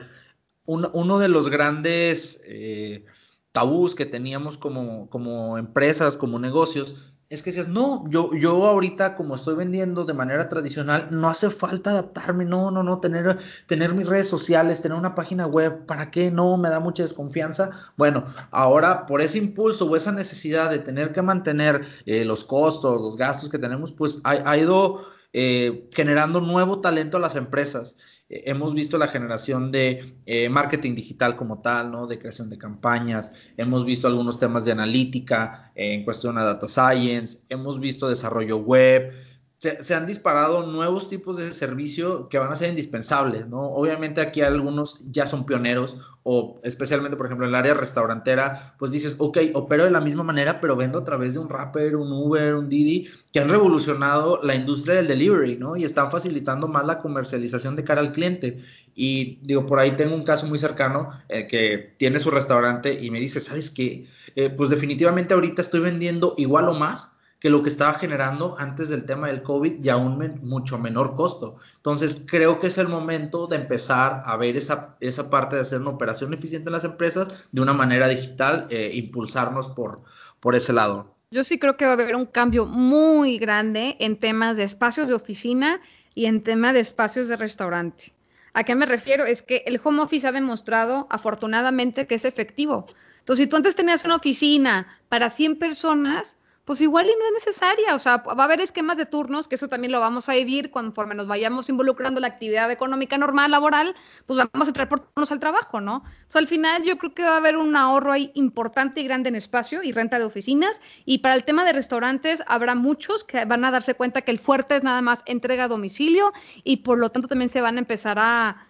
uno 0.64 1.18
de 1.20 1.28
los 1.28 1.50
grandes 1.50 2.42
eh, 2.46 3.04
tabús 3.52 3.94
que 3.94 4.06
teníamos 4.06 4.58
como, 4.58 5.08
como 5.08 5.56
empresas, 5.56 6.16
como 6.16 6.40
negocios, 6.40 7.14
es 7.30 7.42
que 7.42 7.50
decías, 7.50 7.68
no, 7.68 8.04
yo, 8.08 8.30
yo 8.34 8.66
ahorita 8.66 9.14
como 9.14 9.34
estoy 9.34 9.54
vendiendo 9.54 10.06
de 10.06 10.14
manera 10.14 10.48
tradicional, 10.48 11.08
no 11.10 11.28
hace 11.28 11.50
falta 11.50 11.90
adaptarme, 11.90 12.46
no, 12.46 12.70
no, 12.70 12.82
no, 12.82 13.00
tener, 13.00 13.36
tener 13.66 13.92
mis 13.92 14.06
redes 14.06 14.28
sociales, 14.28 14.80
tener 14.80 14.96
una 14.96 15.14
página 15.14 15.46
web, 15.46 15.84
¿para 15.84 16.10
qué? 16.10 16.30
No, 16.30 16.56
me 16.56 16.70
da 16.70 16.80
mucha 16.80 17.02
desconfianza. 17.02 17.70
Bueno, 17.98 18.24
ahora 18.50 19.04
por 19.04 19.20
ese 19.20 19.36
impulso 19.36 19.84
o 19.84 19.96
esa 19.96 20.10
necesidad 20.10 20.70
de 20.70 20.78
tener 20.78 21.12
que 21.12 21.20
mantener 21.20 21.86
eh, 22.06 22.24
los 22.24 22.44
costos, 22.44 22.98
los 22.98 23.18
gastos 23.18 23.50
que 23.50 23.58
tenemos, 23.58 23.92
pues 23.92 24.22
ha, 24.24 24.56
ido 24.56 25.06
eh, 25.34 25.86
generando 25.94 26.40
nuevo 26.40 26.80
talento 26.80 27.18
a 27.18 27.20
las 27.20 27.36
empresas. 27.36 27.96
Eh, 28.28 28.44
hemos 28.46 28.74
visto 28.74 28.98
la 28.98 29.08
generación 29.08 29.72
de 29.72 30.04
eh, 30.26 30.48
marketing 30.48 30.94
digital 30.94 31.36
como 31.36 31.60
tal, 31.60 31.90
¿no? 31.90 32.06
De 32.06 32.18
creación 32.18 32.50
de 32.50 32.58
campañas, 32.58 33.32
hemos 33.56 33.84
visto 33.84 34.06
algunos 34.06 34.38
temas 34.38 34.64
de 34.64 34.72
analítica 34.72 35.72
eh, 35.74 35.94
en 35.94 36.04
cuestión 36.04 36.38
a 36.38 36.44
data 36.44 36.68
science, 36.68 37.40
hemos 37.48 37.80
visto 37.80 38.08
desarrollo 38.08 38.58
web, 38.58 39.12
se, 39.58 39.92
han 39.92 40.06
disparado 40.06 40.64
nuevos 40.66 41.08
tipos 41.10 41.36
de 41.36 41.50
servicio 41.50 42.28
que 42.28 42.38
van 42.38 42.52
a 42.52 42.56
ser 42.56 42.70
indispensables, 42.70 43.48
¿no? 43.48 43.70
Obviamente 43.70 44.20
aquí 44.20 44.40
algunos 44.40 45.00
ya 45.10 45.26
son 45.26 45.46
pioneros 45.46 45.96
o 46.22 46.60
especialmente, 46.62 47.16
por 47.16 47.26
ejemplo, 47.26 47.44
en 47.44 47.50
el 47.50 47.56
área 47.56 47.74
restaurantera, 47.74 48.76
pues 48.78 48.92
dices, 48.92 49.16
ok, 49.18 49.38
opero 49.54 49.82
de 49.82 49.90
la 49.90 50.00
misma 50.00 50.22
manera, 50.22 50.60
pero 50.60 50.76
vendo 50.76 51.00
a 51.00 51.04
través 51.04 51.34
de 51.34 51.40
un 51.40 51.48
Rapper, 51.48 51.96
un 51.96 52.12
Uber, 52.12 52.54
un 52.54 52.68
Didi, 52.68 53.10
que 53.32 53.40
han 53.40 53.48
revolucionado 53.48 54.38
la 54.44 54.54
industria 54.54 54.94
del 54.94 55.08
delivery, 55.08 55.56
¿no? 55.56 55.76
Y 55.76 55.82
están 55.82 56.12
facilitando 56.12 56.68
más 56.68 56.86
la 56.86 57.00
comercialización 57.00 57.74
de 57.74 57.82
cara 57.82 58.00
al 58.00 58.12
cliente. 58.12 58.58
Y 58.94 59.40
digo, 59.42 59.66
por 59.66 59.80
ahí 59.80 59.96
tengo 59.96 60.14
un 60.14 60.22
caso 60.22 60.46
muy 60.46 60.60
cercano 60.60 61.10
eh, 61.28 61.48
que 61.48 61.94
tiene 61.98 62.20
su 62.20 62.30
restaurante 62.30 62.96
y 63.02 63.10
me 63.10 63.18
dice, 63.18 63.40
¿sabes 63.40 63.70
qué? 63.70 64.06
Eh, 64.36 64.50
pues 64.50 64.70
definitivamente 64.70 65.34
ahorita 65.34 65.62
estoy 65.62 65.80
vendiendo 65.80 66.34
igual 66.36 66.68
o 66.68 66.74
más 66.74 67.17
que 67.40 67.50
lo 67.50 67.62
que 67.62 67.68
estaba 67.68 67.94
generando 67.94 68.56
antes 68.58 68.88
del 68.88 69.04
tema 69.04 69.28
del 69.28 69.42
COVID 69.42 69.84
y 69.84 69.88
a 69.88 69.96
un 69.96 70.40
mucho 70.42 70.78
menor 70.78 71.14
costo. 71.14 71.56
Entonces, 71.76 72.24
creo 72.26 72.58
que 72.58 72.66
es 72.66 72.78
el 72.78 72.88
momento 72.88 73.46
de 73.46 73.56
empezar 73.56 74.22
a 74.24 74.36
ver 74.36 74.56
esa, 74.56 74.96
esa 75.00 75.30
parte 75.30 75.56
de 75.56 75.62
hacer 75.62 75.80
una 75.80 75.90
operación 75.90 76.34
eficiente 76.34 76.68
en 76.68 76.72
las 76.72 76.84
empresas 76.84 77.48
de 77.52 77.60
una 77.60 77.72
manera 77.72 78.08
digital, 78.08 78.66
eh, 78.70 78.90
impulsarnos 78.94 79.68
por, 79.68 80.02
por 80.40 80.56
ese 80.56 80.72
lado. 80.72 81.14
Yo 81.30 81.44
sí 81.44 81.58
creo 81.58 81.76
que 81.76 81.84
va 81.84 81.92
a 81.92 81.94
haber 81.94 82.16
un 82.16 82.26
cambio 82.26 82.66
muy 82.66 83.38
grande 83.38 83.96
en 84.00 84.18
temas 84.18 84.56
de 84.56 84.64
espacios 84.64 85.08
de 85.08 85.14
oficina 85.14 85.80
y 86.14 86.26
en 86.26 86.42
temas 86.42 86.74
de 86.74 86.80
espacios 86.80 87.28
de 87.28 87.36
restaurante. 87.36 88.12
¿A 88.54 88.64
qué 88.64 88.74
me 88.74 88.86
refiero? 88.86 89.26
Es 89.26 89.42
que 89.42 89.62
el 89.66 89.80
home 89.84 90.02
office 90.02 90.26
ha 90.26 90.32
demostrado, 90.32 91.06
afortunadamente, 91.10 92.06
que 92.06 92.16
es 92.16 92.24
efectivo. 92.24 92.86
Entonces, 93.20 93.44
si 93.44 93.48
tú 93.48 93.56
antes 93.56 93.76
tenías 93.76 94.04
una 94.06 94.16
oficina 94.16 94.98
para 95.10 95.28
100 95.28 95.58
personas, 95.58 96.37
pues 96.68 96.82
igual 96.82 97.06
y 97.06 97.18
no 97.18 97.24
es 97.28 97.46
necesaria, 97.46 97.94
o 97.94 97.98
sea, 97.98 98.18
va 98.18 98.42
a 98.42 98.44
haber 98.44 98.60
esquemas 98.60 98.98
de 98.98 99.06
turnos, 99.06 99.48
que 99.48 99.54
eso 99.54 99.68
también 99.68 99.90
lo 99.90 100.00
vamos 100.00 100.28
a 100.28 100.34
vivir 100.34 100.70
conforme 100.70 101.14
nos 101.14 101.26
vayamos 101.26 101.70
involucrando 101.70 102.18
en 102.18 102.22
la 102.22 102.28
actividad 102.28 102.70
económica 102.70 103.16
normal, 103.16 103.52
laboral, 103.52 103.96
pues 104.26 104.38
vamos 104.52 104.68
a 104.68 104.70
entrar 104.72 104.86
por 104.86 105.00
turnos 105.00 105.32
al 105.32 105.40
trabajo, 105.40 105.80
¿no? 105.80 105.96
O 105.96 106.30
sea, 106.30 106.40
al 106.40 106.46
final 106.46 106.82
yo 106.82 106.98
creo 106.98 107.14
que 107.14 107.22
va 107.22 107.32
a 107.32 107.36
haber 107.38 107.56
un 107.56 107.74
ahorro 107.74 108.12
ahí 108.12 108.32
importante 108.34 109.00
y 109.00 109.04
grande 109.04 109.30
en 109.30 109.36
espacio 109.36 109.82
y 109.82 109.92
renta 109.92 110.18
de 110.18 110.26
oficinas, 110.26 110.78
y 111.06 111.20
para 111.20 111.36
el 111.36 111.44
tema 111.44 111.64
de 111.64 111.72
restaurantes 111.72 112.42
habrá 112.46 112.74
muchos 112.74 113.24
que 113.24 113.46
van 113.46 113.64
a 113.64 113.70
darse 113.70 113.94
cuenta 113.94 114.20
que 114.20 114.30
el 114.30 114.38
fuerte 114.38 114.76
es 114.76 114.82
nada 114.82 115.00
más 115.00 115.22
entrega 115.24 115.64
a 115.64 115.68
domicilio 115.68 116.34
y 116.64 116.76
por 116.76 116.98
lo 116.98 117.08
tanto 117.08 117.28
también 117.28 117.48
se 117.48 117.62
van 117.62 117.76
a 117.76 117.78
empezar 117.78 118.18
a 118.20 118.66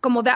como 0.00 0.22
de 0.22 0.30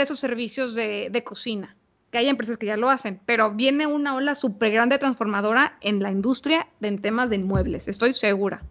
esos 0.00 0.18
servicios 0.18 0.74
de, 0.74 1.10
de 1.12 1.22
cocina 1.22 1.76
que 2.14 2.18
hay 2.18 2.28
empresas 2.28 2.58
que 2.58 2.66
ya 2.66 2.76
lo 2.76 2.90
hacen, 2.90 3.20
pero 3.26 3.50
viene 3.50 3.88
una 3.88 4.14
ola 4.14 4.36
súper 4.36 4.70
grande 4.70 4.98
transformadora 4.98 5.76
en 5.80 6.00
la 6.00 6.12
industria 6.12 6.68
de, 6.78 6.86
en 6.86 7.02
temas 7.02 7.28
de 7.28 7.34
inmuebles, 7.34 7.88
estoy 7.88 8.12
segura. 8.12 8.62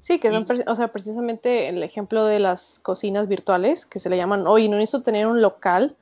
Sí, 0.00 0.18
que 0.18 0.30
son, 0.30 0.44
o 0.66 0.74
sea, 0.74 0.88
precisamente 0.88 1.70
el 1.70 1.82
ejemplo 1.82 2.26
de 2.26 2.40
las 2.40 2.78
cocinas 2.82 3.26
virtuales, 3.26 3.86
que 3.86 3.98
se 3.98 4.10
le 4.10 4.18
llaman, 4.18 4.46
oye, 4.46 4.68
no 4.68 4.76
necesito 4.76 5.02
tener 5.02 5.26
un 5.26 5.40
local 5.40 5.96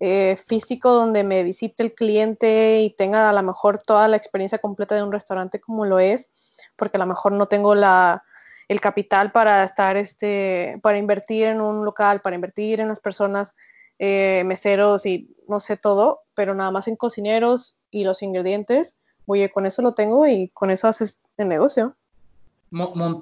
eh, 0.00 0.34
físico 0.46 0.94
donde 0.94 1.24
me 1.24 1.42
visite 1.42 1.82
el 1.82 1.92
cliente 1.92 2.80
y 2.80 2.88
tenga 2.88 3.28
a 3.28 3.34
lo 3.34 3.42
mejor 3.42 3.76
toda 3.76 4.08
la 4.08 4.16
experiencia 4.16 4.56
completa 4.60 4.94
de 4.94 5.02
un 5.02 5.12
restaurante 5.12 5.60
como 5.60 5.84
lo 5.84 5.98
es, 5.98 6.30
porque 6.74 6.96
a 6.96 7.00
lo 7.00 7.06
mejor 7.06 7.32
no 7.32 7.48
tengo 7.48 7.74
la, 7.74 8.24
el 8.68 8.80
capital 8.80 9.30
para 9.30 9.62
estar, 9.62 9.98
este, 9.98 10.78
para 10.80 10.96
invertir 10.96 11.48
en 11.48 11.60
un 11.60 11.84
local, 11.84 12.22
para 12.22 12.34
invertir 12.34 12.80
en 12.80 12.88
las 12.88 13.00
personas 13.00 13.54
eh, 13.98 14.42
meseros 14.44 15.06
y 15.06 15.34
no 15.48 15.60
sé 15.60 15.76
todo, 15.76 16.20
pero 16.34 16.54
nada 16.54 16.70
más 16.70 16.88
en 16.88 16.96
cocineros 16.96 17.76
y 17.90 18.04
los 18.04 18.22
ingredientes, 18.22 18.96
oye, 19.26 19.50
con 19.50 19.66
eso 19.66 19.82
lo 19.82 19.94
tengo 19.94 20.26
y 20.26 20.48
con 20.48 20.70
eso 20.70 20.88
haces 20.88 21.18
el 21.36 21.48
negocio. 21.48 21.96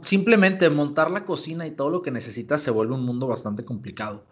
simplemente 0.02 0.70
montar 0.70 1.10
la 1.10 1.24
cocina 1.24 1.66
y 1.66 1.72
todo 1.72 1.90
lo 1.90 2.02
que 2.02 2.10
necesitas 2.10 2.60
se 2.60 2.70
vuelve 2.70 2.94
un 2.94 3.04
mundo 3.04 3.26
bastante 3.26 3.64
complicado. 3.64 4.24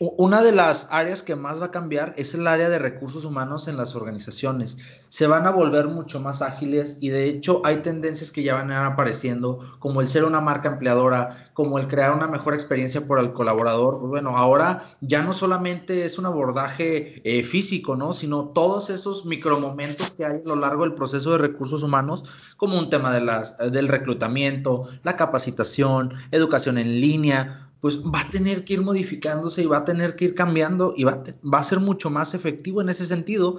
Una 0.00 0.42
de 0.42 0.50
las 0.50 0.88
áreas 0.90 1.22
que 1.22 1.36
más 1.36 1.60
va 1.60 1.66
a 1.66 1.70
cambiar 1.70 2.14
es 2.16 2.34
el 2.34 2.48
área 2.48 2.68
de 2.68 2.80
recursos 2.80 3.24
humanos 3.24 3.68
en 3.68 3.76
las 3.76 3.94
organizaciones. 3.94 4.78
Se 5.08 5.28
van 5.28 5.46
a 5.46 5.50
volver 5.50 5.86
mucho 5.86 6.18
más 6.18 6.42
ágiles 6.42 6.98
y 7.00 7.10
de 7.10 7.28
hecho 7.28 7.62
hay 7.64 7.76
tendencias 7.76 8.32
que 8.32 8.42
ya 8.42 8.54
van 8.54 8.72
a 8.72 8.80
ir 8.80 8.86
apareciendo, 8.86 9.60
como 9.78 10.00
el 10.00 10.08
ser 10.08 10.24
una 10.24 10.40
marca 10.40 10.68
empleadora, 10.68 11.50
como 11.54 11.78
el 11.78 11.86
crear 11.86 12.12
una 12.12 12.26
mejor 12.26 12.54
experiencia 12.54 13.06
por 13.06 13.20
el 13.20 13.32
colaborador. 13.32 14.00
Pues 14.00 14.10
bueno, 14.10 14.36
ahora 14.36 14.82
ya 15.00 15.22
no 15.22 15.32
solamente 15.32 16.04
es 16.04 16.18
un 16.18 16.26
abordaje 16.26 17.22
eh, 17.24 17.44
físico, 17.44 17.94
¿no? 17.94 18.14
Sino 18.14 18.48
todos 18.48 18.90
esos 18.90 19.26
micromomentos 19.26 20.14
que 20.14 20.24
hay 20.24 20.42
a 20.44 20.48
lo 20.48 20.56
largo 20.56 20.82
del 20.82 20.94
proceso 20.94 21.30
de 21.32 21.38
recursos 21.38 21.84
humanos, 21.84 22.24
como 22.56 22.78
un 22.78 22.90
tema 22.90 23.12
de 23.12 23.20
las, 23.20 23.58
del 23.58 23.86
reclutamiento, 23.86 24.88
la 25.04 25.16
capacitación, 25.16 26.12
educación 26.32 26.78
en 26.78 27.00
línea 27.00 27.70
pues 27.84 28.00
va 28.00 28.20
a 28.20 28.30
tener 28.30 28.64
que 28.64 28.72
ir 28.72 28.80
modificándose 28.80 29.62
y 29.62 29.66
va 29.66 29.76
a 29.76 29.84
tener 29.84 30.16
que 30.16 30.24
ir 30.24 30.34
cambiando 30.34 30.94
y 30.96 31.04
va, 31.04 31.22
va, 31.44 31.58
a 31.58 31.64
ser 31.64 31.80
mucho 31.80 32.08
más 32.08 32.32
efectivo 32.32 32.80
en 32.80 32.88
ese 32.88 33.04
sentido 33.04 33.58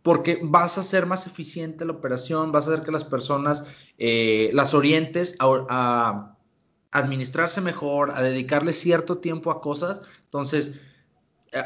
porque 0.00 0.38
vas 0.44 0.78
a 0.78 0.82
hacer 0.82 1.06
más 1.06 1.26
eficiente 1.26 1.84
la 1.84 1.90
operación, 1.90 2.52
vas 2.52 2.68
a 2.68 2.72
hacer 2.72 2.84
que 2.84 2.92
las 2.92 3.02
personas 3.02 3.66
eh, 3.98 4.50
las 4.52 4.74
orientes 4.74 5.36
a, 5.40 6.36
administrarse 6.92 7.60
mejor, 7.62 8.12
a 8.12 8.22
dedicarle 8.22 8.72
cierto 8.72 9.18
tiempo 9.18 9.50
a 9.50 9.60
cosas. 9.60 10.02
Entonces, 10.22 10.82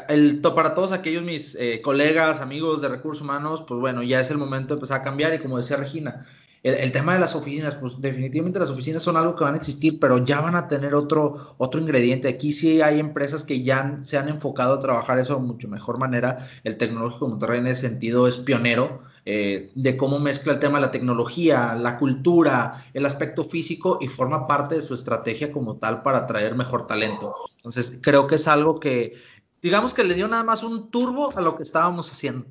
el, 0.07 0.41
para 0.41 0.73
todos 0.73 0.93
aquellos 0.93 1.21
mis 1.21 1.53
eh, 1.53 1.79
colegas, 1.83 2.41
amigos 2.41 2.81
de 2.81 2.87
recursos 2.87 3.21
humanos, 3.21 3.63
pues 3.67 3.79
bueno, 3.79 4.01
ya 4.01 4.19
es 4.19 4.31
el 4.31 4.39
momento 4.39 4.73
de 4.73 4.79
empezar 4.79 5.01
a 5.01 5.03
cambiar 5.03 5.35
y 5.35 5.39
como 5.41 5.59
decía 5.59 5.77
Regina, 5.77 6.25
el, 6.61 6.91
tema 6.91 7.13
de 7.13 7.19
las 7.19 7.35
oficinas, 7.35 7.75
pues 7.75 8.01
definitivamente 8.01 8.59
las 8.59 8.69
oficinas 8.69 9.01
son 9.01 9.15
algo 9.15 9.35
que 9.35 9.45
van 9.45 9.53
a 9.53 9.57
existir, 9.57 9.99
pero 9.99 10.17
ya 10.17 10.41
van 10.41 10.55
a 10.55 10.67
tener 10.67 10.93
otro, 10.93 11.55
otro 11.57 11.79
ingrediente. 11.79 12.27
Aquí 12.27 12.51
sí 12.51 12.81
hay 12.81 12.99
empresas 12.99 13.45
que 13.45 13.63
ya 13.63 13.99
se 14.03 14.17
han 14.17 14.27
enfocado 14.27 14.73
a 14.73 14.79
trabajar 14.79 15.19
eso 15.19 15.35
de 15.35 15.41
mucho 15.41 15.69
mejor 15.69 15.97
manera. 15.97 16.37
El 16.63 16.77
tecnológico 16.77 17.29
Monterrey 17.29 17.59
en 17.59 17.67
ese 17.67 17.87
sentido 17.87 18.27
es 18.27 18.37
pionero 18.37 18.99
eh, 19.25 19.71
de 19.75 19.95
cómo 19.95 20.19
mezcla 20.19 20.51
el 20.51 20.59
tema 20.59 20.79
de 20.79 20.85
la 20.85 20.91
tecnología, 20.91 21.75
la 21.75 21.97
cultura, 21.97 22.83
el 22.93 23.05
aspecto 23.05 23.43
físico 23.43 23.97
y 24.01 24.07
forma 24.07 24.47
parte 24.47 24.75
de 24.75 24.81
su 24.81 24.93
estrategia 24.93 25.51
como 25.51 25.77
tal 25.77 26.01
para 26.01 26.19
atraer 26.19 26.55
mejor 26.55 26.87
talento. 26.87 27.35
Entonces, 27.57 27.99
creo 28.01 28.27
que 28.27 28.35
es 28.35 28.47
algo 28.47 28.79
que, 28.79 29.13
digamos 29.61 29.93
que 29.93 30.03
le 30.03 30.15
dio 30.15 30.27
nada 30.27 30.43
más 30.43 30.63
un 30.63 30.89
turbo 30.89 31.31
a 31.37 31.41
lo 31.41 31.55
que 31.55 31.63
estábamos 31.63 32.11
haciendo. 32.11 32.47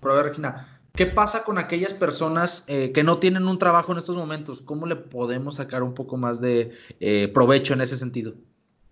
Pero, 0.00 0.22
Regina, 0.22 0.75
¿Qué 0.96 1.04
pasa 1.04 1.44
con 1.44 1.58
aquellas 1.58 1.92
personas 1.92 2.64
eh, 2.68 2.90
que 2.92 3.04
no 3.04 3.18
tienen 3.18 3.46
un 3.46 3.58
trabajo 3.58 3.92
en 3.92 3.98
estos 3.98 4.16
momentos? 4.16 4.62
¿Cómo 4.62 4.86
le 4.86 4.96
podemos 4.96 5.56
sacar 5.56 5.82
un 5.82 5.92
poco 5.92 6.16
más 6.16 6.40
de 6.40 6.72
eh, 7.00 7.28
provecho 7.28 7.74
en 7.74 7.82
ese 7.82 7.98
sentido? 7.98 8.32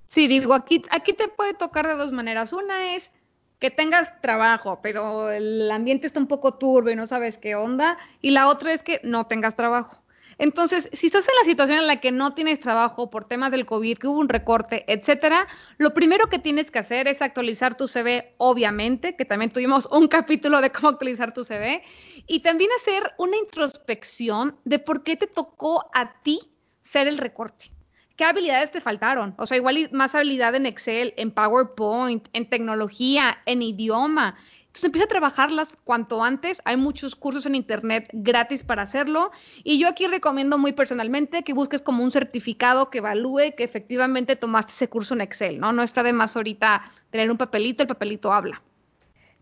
Sí, 0.08 0.28
digo, 0.28 0.52
aquí, 0.52 0.84
aquí 0.90 1.14
te 1.14 1.28
puede 1.28 1.54
tocar 1.54 1.88
de 1.88 1.96
dos 1.96 2.12
maneras. 2.12 2.52
Una 2.52 2.94
es 2.94 3.10
que 3.58 3.70
tengas 3.70 4.20
trabajo, 4.20 4.80
pero 4.82 5.30
el 5.30 5.70
ambiente 5.70 6.06
está 6.06 6.20
un 6.20 6.26
poco 6.26 6.54
turbio 6.58 6.92
y 6.92 6.96
no 6.96 7.06
sabes 7.06 7.38
qué 7.38 7.54
onda. 7.54 7.96
Y 8.20 8.32
la 8.32 8.48
otra 8.48 8.74
es 8.74 8.82
que 8.82 9.00
no 9.02 9.26
tengas 9.26 9.56
trabajo. 9.56 10.03
Entonces, 10.38 10.88
si 10.92 11.06
estás 11.06 11.28
en 11.28 11.34
la 11.40 11.44
situación 11.44 11.78
en 11.78 11.86
la 11.86 12.00
que 12.00 12.12
no 12.12 12.34
tienes 12.34 12.60
trabajo 12.60 13.10
por 13.10 13.24
temas 13.24 13.50
del 13.50 13.66
COVID, 13.66 13.98
que 13.98 14.06
hubo 14.08 14.18
un 14.18 14.28
recorte, 14.28 14.84
etcétera, 14.92 15.46
lo 15.78 15.94
primero 15.94 16.28
que 16.28 16.38
tienes 16.38 16.70
que 16.70 16.78
hacer 16.78 17.08
es 17.08 17.22
actualizar 17.22 17.76
tu 17.76 17.88
CV, 17.88 18.34
obviamente, 18.38 19.16
que 19.16 19.24
también 19.24 19.50
tuvimos 19.50 19.86
un 19.90 20.08
capítulo 20.08 20.60
de 20.60 20.70
cómo 20.70 20.88
actualizar 20.88 21.32
tu 21.32 21.44
CV, 21.44 21.82
y 22.26 22.40
también 22.40 22.70
hacer 22.80 23.12
una 23.18 23.36
introspección 23.36 24.56
de 24.64 24.78
por 24.78 25.02
qué 25.02 25.16
te 25.16 25.26
tocó 25.26 25.90
a 25.94 26.20
ti 26.22 26.40
ser 26.82 27.06
el 27.06 27.18
recorte. 27.18 27.70
¿Qué 28.16 28.24
habilidades 28.24 28.70
te 28.70 28.80
faltaron? 28.80 29.34
O 29.38 29.46
sea, 29.46 29.56
igual 29.56 29.88
más 29.90 30.14
habilidad 30.14 30.54
en 30.54 30.66
Excel, 30.66 31.14
en 31.16 31.32
PowerPoint, 31.32 32.28
en 32.32 32.48
tecnología, 32.48 33.42
en 33.44 33.60
idioma, 33.60 34.36
entonces 34.74 34.86
empieza 34.86 35.04
a 35.04 35.08
trabajarlas 35.08 35.78
cuanto 35.84 36.24
antes. 36.24 36.60
Hay 36.64 36.76
muchos 36.76 37.14
cursos 37.14 37.46
en 37.46 37.54
internet 37.54 38.10
gratis 38.12 38.64
para 38.64 38.82
hacerlo. 38.82 39.30
Y 39.62 39.78
yo 39.78 39.86
aquí 39.86 40.08
recomiendo 40.08 40.58
muy 40.58 40.72
personalmente 40.72 41.44
que 41.44 41.52
busques 41.52 41.80
como 41.80 42.02
un 42.02 42.10
certificado 42.10 42.90
que 42.90 42.98
evalúe 42.98 43.54
que 43.56 43.62
efectivamente 43.62 44.34
tomaste 44.34 44.72
ese 44.72 44.88
curso 44.88 45.14
en 45.14 45.20
Excel, 45.20 45.60
¿no? 45.60 45.72
No 45.72 45.84
está 45.84 46.02
de 46.02 46.12
más 46.12 46.34
ahorita 46.34 46.90
tener 47.10 47.30
un 47.30 47.36
papelito, 47.36 47.84
el 47.84 47.88
papelito 47.88 48.32
habla. 48.32 48.62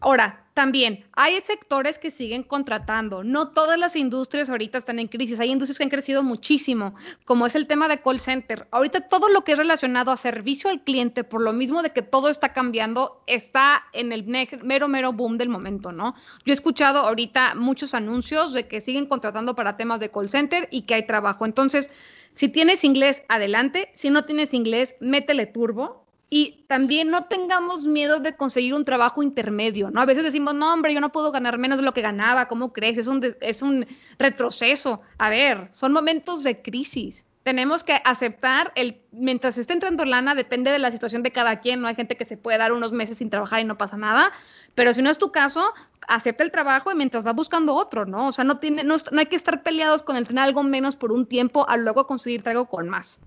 Ahora, 0.03 0.43
también 0.55 1.05
hay 1.13 1.41
sectores 1.41 1.99
que 1.99 2.11
siguen 2.11 2.43
contratando. 2.43 3.23
No 3.23 3.51
todas 3.51 3.79
las 3.79 3.95
industrias 3.95 4.51
ahorita 4.51 4.77
están 4.77 4.99
en 4.99 5.07
crisis. 5.07 5.39
Hay 5.39 5.51
industrias 5.51 5.79
que 5.79 5.85
han 5.85 5.91
crecido 5.91 6.25
muchísimo, 6.25 6.95
como 7.25 7.47
es 7.47 7.55
el 7.55 7.69
tema 7.69 7.87
de 7.87 8.01
call 8.01 8.19
center. 8.19 8.67
Ahorita 8.73 9.09
todo 9.09 9.29
lo 9.29 9.45
que 9.45 9.53
es 9.53 9.59
relacionado 9.59 10.11
a 10.11 10.17
servicio 10.17 10.71
al 10.71 10.83
cliente, 10.83 11.23
por 11.23 11.41
lo 11.41 11.53
mismo 11.53 11.83
de 11.83 11.91
que 11.91 12.03
todo 12.03 12.29
está 12.29 12.53
cambiando, 12.53 13.23
está 13.29 13.85
en 13.93 14.13
el 14.13 14.25
mero, 14.25 14.89
mero 14.89 15.13
boom 15.13 15.39
del 15.39 15.49
momento, 15.49 15.93
¿no? 15.93 16.17
Yo 16.45 16.53
he 16.53 16.55
escuchado 16.55 17.01
ahorita 17.01 17.55
muchos 17.55 17.95
anuncios 17.95 18.53
de 18.53 18.67
que 18.67 18.81
siguen 18.81 19.07
contratando 19.07 19.55
para 19.55 19.77
temas 19.77 20.01
de 20.01 20.11
call 20.11 20.29
center 20.29 20.69
y 20.73 20.83
que 20.83 20.95
hay 20.95 21.07
trabajo. 21.07 21.47
Entonces, 21.47 21.91
si 22.35 22.49
tienes 22.49 22.83
inglés, 22.83 23.23
adelante. 23.29 23.91
Si 23.95 24.11
no 24.11 24.25
tienes 24.25 24.53
inglés, 24.53 24.97
métele 25.01 25.47
turbo 25.47 26.02
y 26.35 26.65
también 26.67 27.11
no 27.11 27.25
tengamos 27.25 27.85
miedo 27.85 28.19
de 28.19 28.35
conseguir 28.35 28.73
un 28.73 28.87
trabajo 28.87 29.23
intermedio, 29.23 29.91
¿no? 29.91 30.01
A 30.01 30.07
veces 30.07 30.25
decimos, 30.25 30.55
no, 30.55 30.73
hombre, 30.73 30.95
yo 30.95 31.01
no 31.03 31.13
puedo 31.13 31.31
ganar 31.31 31.59
menos 31.59 31.79
de 31.79 31.85
lo 31.85 31.93
que 31.93 32.01
ganaba, 32.01 32.49
¿cómo 32.49 32.73
crees? 32.73 32.97
Es 32.97 33.07
un, 33.07 33.37
es 33.43 33.61
un 33.61 33.87
retroceso. 34.19 35.03
A 35.19 35.29
ver, 35.29 35.69
son 35.73 35.93
momentos 35.93 36.43
de 36.43 36.63
crisis. 36.63 37.27
Tenemos 37.43 37.85
que 37.85 38.01
aceptar 38.03 38.73
el, 38.77 39.03
mientras 39.11 39.59
esté 39.59 39.75
entrando 39.75 40.07
lana, 40.07 40.35
depende 40.35 40.71
de 40.71 40.79
la 40.79 40.91
situación 40.91 41.23
de 41.23 41.33
cada 41.33 41.61
quien, 41.61 41.83
no 41.83 41.89
hay 41.89 41.97
gente 41.97 42.17
que 42.17 42.25
se 42.25 42.39
puede 42.39 42.57
dar 42.57 42.73
unos 42.73 42.93
meses 42.93 43.19
sin 43.19 43.29
trabajar 43.29 43.61
y 43.61 43.65
no 43.65 43.77
pasa 43.77 43.99
nada, 43.99 44.33
pero 44.75 44.95
si 44.95 45.03
no 45.03 45.11
es 45.11 45.19
tu 45.19 45.33
caso, 45.33 45.75
acepta 46.09 46.45
el 46.45 46.51
trabajo 46.51 46.91
y 46.91 46.95
mientras 46.95 47.27
va 47.27 47.35
buscando 47.35 47.75
otro, 47.75 48.07
¿no? 48.07 48.29
O 48.29 48.33
sea, 48.33 48.45
no, 48.45 48.57
tiene, 48.57 48.85
no, 48.85 48.97
no 49.11 49.21
hay 49.21 49.27
que 49.27 49.37
estar 49.37 49.63
peleados 49.63 50.03
con 50.03 50.17
el 50.17 50.27
tener 50.27 50.45
algo 50.45 50.63
menos 50.63 50.97
por 50.97 51.13
un 51.13 51.27
tiempo 51.27 51.69
a 51.69 51.77
luego 51.77 52.07
conseguirte 52.07 52.49
algo 52.49 52.71
con 52.71 52.89
más. 52.89 53.21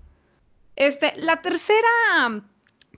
Este, 0.74 1.14
la 1.18 1.40
tercera 1.40 2.42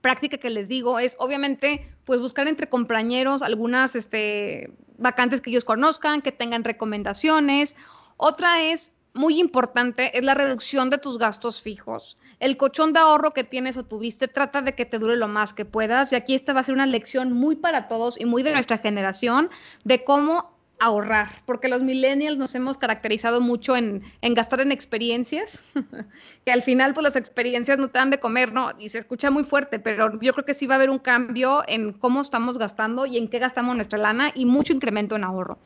práctica 0.00 0.38
que 0.38 0.50
les 0.50 0.68
digo 0.68 0.98
es 0.98 1.16
obviamente 1.18 1.90
pues 2.04 2.20
buscar 2.20 2.48
entre 2.48 2.68
compañeros 2.68 3.42
algunas 3.42 3.94
este, 3.94 4.72
vacantes 4.96 5.40
que 5.40 5.50
ellos 5.50 5.64
conozcan, 5.64 6.22
que 6.22 6.32
tengan 6.32 6.64
recomendaciones. 6.64 7.76
Otra 8.16 8.62
es 8.62 8.92
muy 9.14 9.40
importante, 9.40 10.16
es 10.16 10.24
la 10.24 10.34
reducción 10.34 10.90
de 10.90 10.98
tus 10.98 11.18
gastos 11.18 11.60
fijos. 11.60 12.16
El 12.40 12.56
colchón 12.56 12.92
de 12.92 13.00
ahorro 13.00 13.32
que 13.32 13.42
tienes 13.44 13.76
o 13.76 13.84
tuviste, 13.84 14.28
trata 14.28 14.62
de 14.62 14.74
que 14.74 14.86
te 14.86 14.98
dure 14.98 15.16
lo 15.16 15.26
más 15.26 15.52
que 15.52 15.64
puedas. 15.64 16.12
Y 16.12 16.16
aquí 16.16 16.34
esta 16.34 16.52
va 16.52 16.60
a 16.60 16.64
ser 16.64 16.74
una 16.74 16.86
lección 16.86 17.32
muy 17.32 17.56
para 17.56 17.88
todos 17.88 18.18
y 18.20 18.26
muy 18.26 18.42
de 18.42 18.52
nuestra 18.52 18.78
generación 18.78 19.50
de 19.84 20.04
cómo 20.04 20.57
ahorrar, 20.80 21.42
porque 21.46 21.68
los 21.68 21.82
millennials 21.82 22.38
nos 22.38 22.54
hemos 22.54 22.78
caracterizado 22.78 23.40
mucho 23.40 23.76
en, 23.76 24.02
gastar 24.22 24.60
en 24.60 24.72
experiencias, 24.72 25.64
que 26.44 26.52
al 26.52 26.62
final 26.62 26.94
pues 26.94 27.04
las 27.04 27.16
experiencias 27.16 27.78
no 27.78 27.88
te 27.88 27.98
dan 27.98 28.10
de 28.10 28.20
comer, 28.20 28.52
¿no? 28.52 28.72
Y 28.78 28.88
se 28.88 28.98
escucha 28.98 29.30
muy 29.30 29.44
fuerte, 29.44 29.78
pero 29.78 30.20
yo 30.20 30.32
creo 30.32 30.44
que 30.44 30.54
sí 30.54 30.66
va 30.66 30.74
a 30.74 30.76
haber 30.76 30.90
un 30.90 30.98
cambio 30.98 31.62
en 31.66 31.92
cómo 31.92 32.20
estamos 32.20 32.58
gastando 32.58 33.06
y 33.06 33.18
en 33.18 33.28
qué 33.28 33.38
gastamos 33.38 33.74
nuestra 33.74 33.98
lana 33.98 34.32
y 34.34 34.46
mucho 34.46 34.72
incremento 34.72 35.16
en 35.16 35.24
ahorro. 35.24 35.58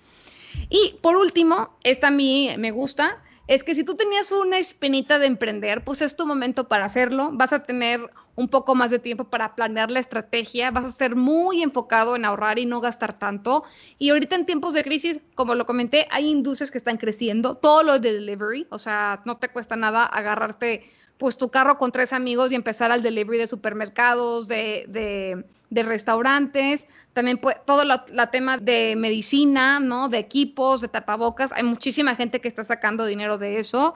Y 0.68 0.96
por 1.03 1.16
último, 1.16 1.77
esta 1.83 2.09
a 2.09 2.11
mí 2.11 2.51
me 2.59 2.70
gusta, 2.70 3.22
es 3.46 3.64
que 3.64 3.74
si 3.74 3.85
tú 3.85 3.94
tenías 3.94 4.33
una 4.33 4.59
espinita 4.59 5.18
de 5.18 5.26
emprender, 5.26 5.85
pues 5.85 6.02
es 6.02 6.16
tu 6.16 6.26
momento 6.26 6.68
para 6.68 6.85
hacerlo. 6.85 7.31
Vas 7.33 7.52
a 7.52 7.64
tener 7.64 8.11
un 8.35 8.48
poco 8.48 8.74
más 8.74 8.90
de 8.90 8.98
tiempo 8.98 9.24
para 9.24 9.55
planear 9.55 9.90
la 9.90 9.98
estrategia, 9.98 10.70
vas 10.70 10.85
a 10.85 10.92
ser 10.92 11.16
muy 11.16 11.62
enfocado 11.62 12.16
en 12.16 12.24
ahorrar 12.24 12.59
y 12.59 12.66
no 12.66 12.81
gastar 12.81 13.18
tanto. 13.18 13.64
Y 13.98 14.11
ahorita 14.11 14.37
en 14.37 14.46
tiempos 14.46 14.74
de 14.74 14.85
crisis, 14.85 15.20
como 15.35 15.55
lo 15.55 15.66
comenté, 15.66 16.07
hay 16.11 16.31
industrias 16.31 16.70
que 16.70 16.78
están 16.78 16.96
creciendo, 16.96 17.57
todo 17.57 17.83
lo 17.83 17.98
de 17.98 18.12
delivery, 18.12 18.66
o 18.70 18.78
sea, 18.78 19.20
no 19.24 19.37
te 19.37 19.48
cuesta 19.48 19.76
nada 19.76 20.07
agarrarte 20.07 20.85
pues 21.22 21.37
tu 21.37 21.50
carro 21.50 21.78
con 21.78 21.92
tres 21.92 22.12
amigos 22.12 22.50
y 22.50 22.56
empezar 22.56 22.90
al 22.90 23.00
delivery 23.00 23.38
de 23.38 23.46
supermercados, 23.46 24.48
de, 24.48 25.44
restaurantes, 25.70 26.85
también 27.12 27.40
todo 27.64 27.82
el 27.82 27.92
tema 28.32 28.58
de 28.58 28.96
medicina, 28.96 29.78
¿no? 29.78 30.08
De 30.08 30.18
equipos, 30.18 30.80
de 30.80 30.88
tapabocas, 30.88 31.52
hay 31.52 31.62
muchísima 31.62 32.16
gente 32.16 32.40
que 32.40 32.48
está 32.48 32.64
sacando 32.64 33.06
dinero 33.06 33.38
de 33.38 33.58
eso. 33.58 33.94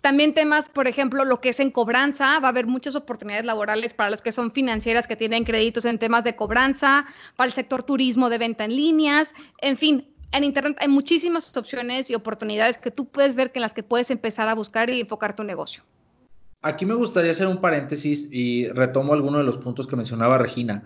También 0.00 0.32
temas, 0.32 0.70
por 0.70 0.88
ejemplo, 0.88 1.26
lo 1.26 1.42
que 1.42 1.50
es 1.50 1.60
en 1.60 1.70
cobranza, 1.70 2.40
va 2.40 2.48
a 2.48 2.52
haber 2.52 2.66
muchas 2.66 2.96
oportunidades 2.96 3.44
laborales 3.44 3.92
para 3.92 4.08
las 4.08 4.22
que 4.22 4.32
son 4.32 4.50
financieras 4.50 5.06
que 5.06 5.14
tienen 5.14 5.44
créditos 5.44 5.84
en 5.84 5.98
temas 5.98 6.24
de 6.24 6.36
cobranza, 6.36 7.04
para 7.36 7.48
el 7.48 7.52
sector 7.52 7.82
turismo 7.82 8.30
de 8.30 8.38
venta 8.38 8.64
en 8.64 8.74
líneas, 8.74 9.34
en 9.60 9.76
fin, 9.76 10.08
en 10.32 10.42
Internet 10.42 10.78
hay 10.80 10.88
muchísimas 10.88 11.54
opciones 11.54 12.08
y 12.08 12.14
oportunidades 12.14 12.78
que 12.78 12.90
tú 12.90 13.08
puedes 13.08 13.34
ver 13.34 13.52
que 13.52 13.58
en 13.58 13.62
las 13.62 13.74
que 13.74 13.82
puedes 13.82 14.10
empezar 14.10 14.48
a 14.48 14.54
buscar 14.54 14.88
y 14.88 15.02
enfocar 15.02 15.36
tu 15.36 15.44
negocio. 15.44 15.84
Aquí 16.62 16.86
me 16.86 16.94
gustaría 16.94 17.30
hacer 17.30 17.46
un 17.46 17.60
paréntesis 17.60 18.28
y 18.32 18.68
retomo 18.68 19.12
alguno 19.12 19.38
de 19.38 19.44
los 19.44 19.58
puntos 19.58 19.86
que 19.86 19.96
mencionaba 19.96 20.38
Regina. 20.38 20.82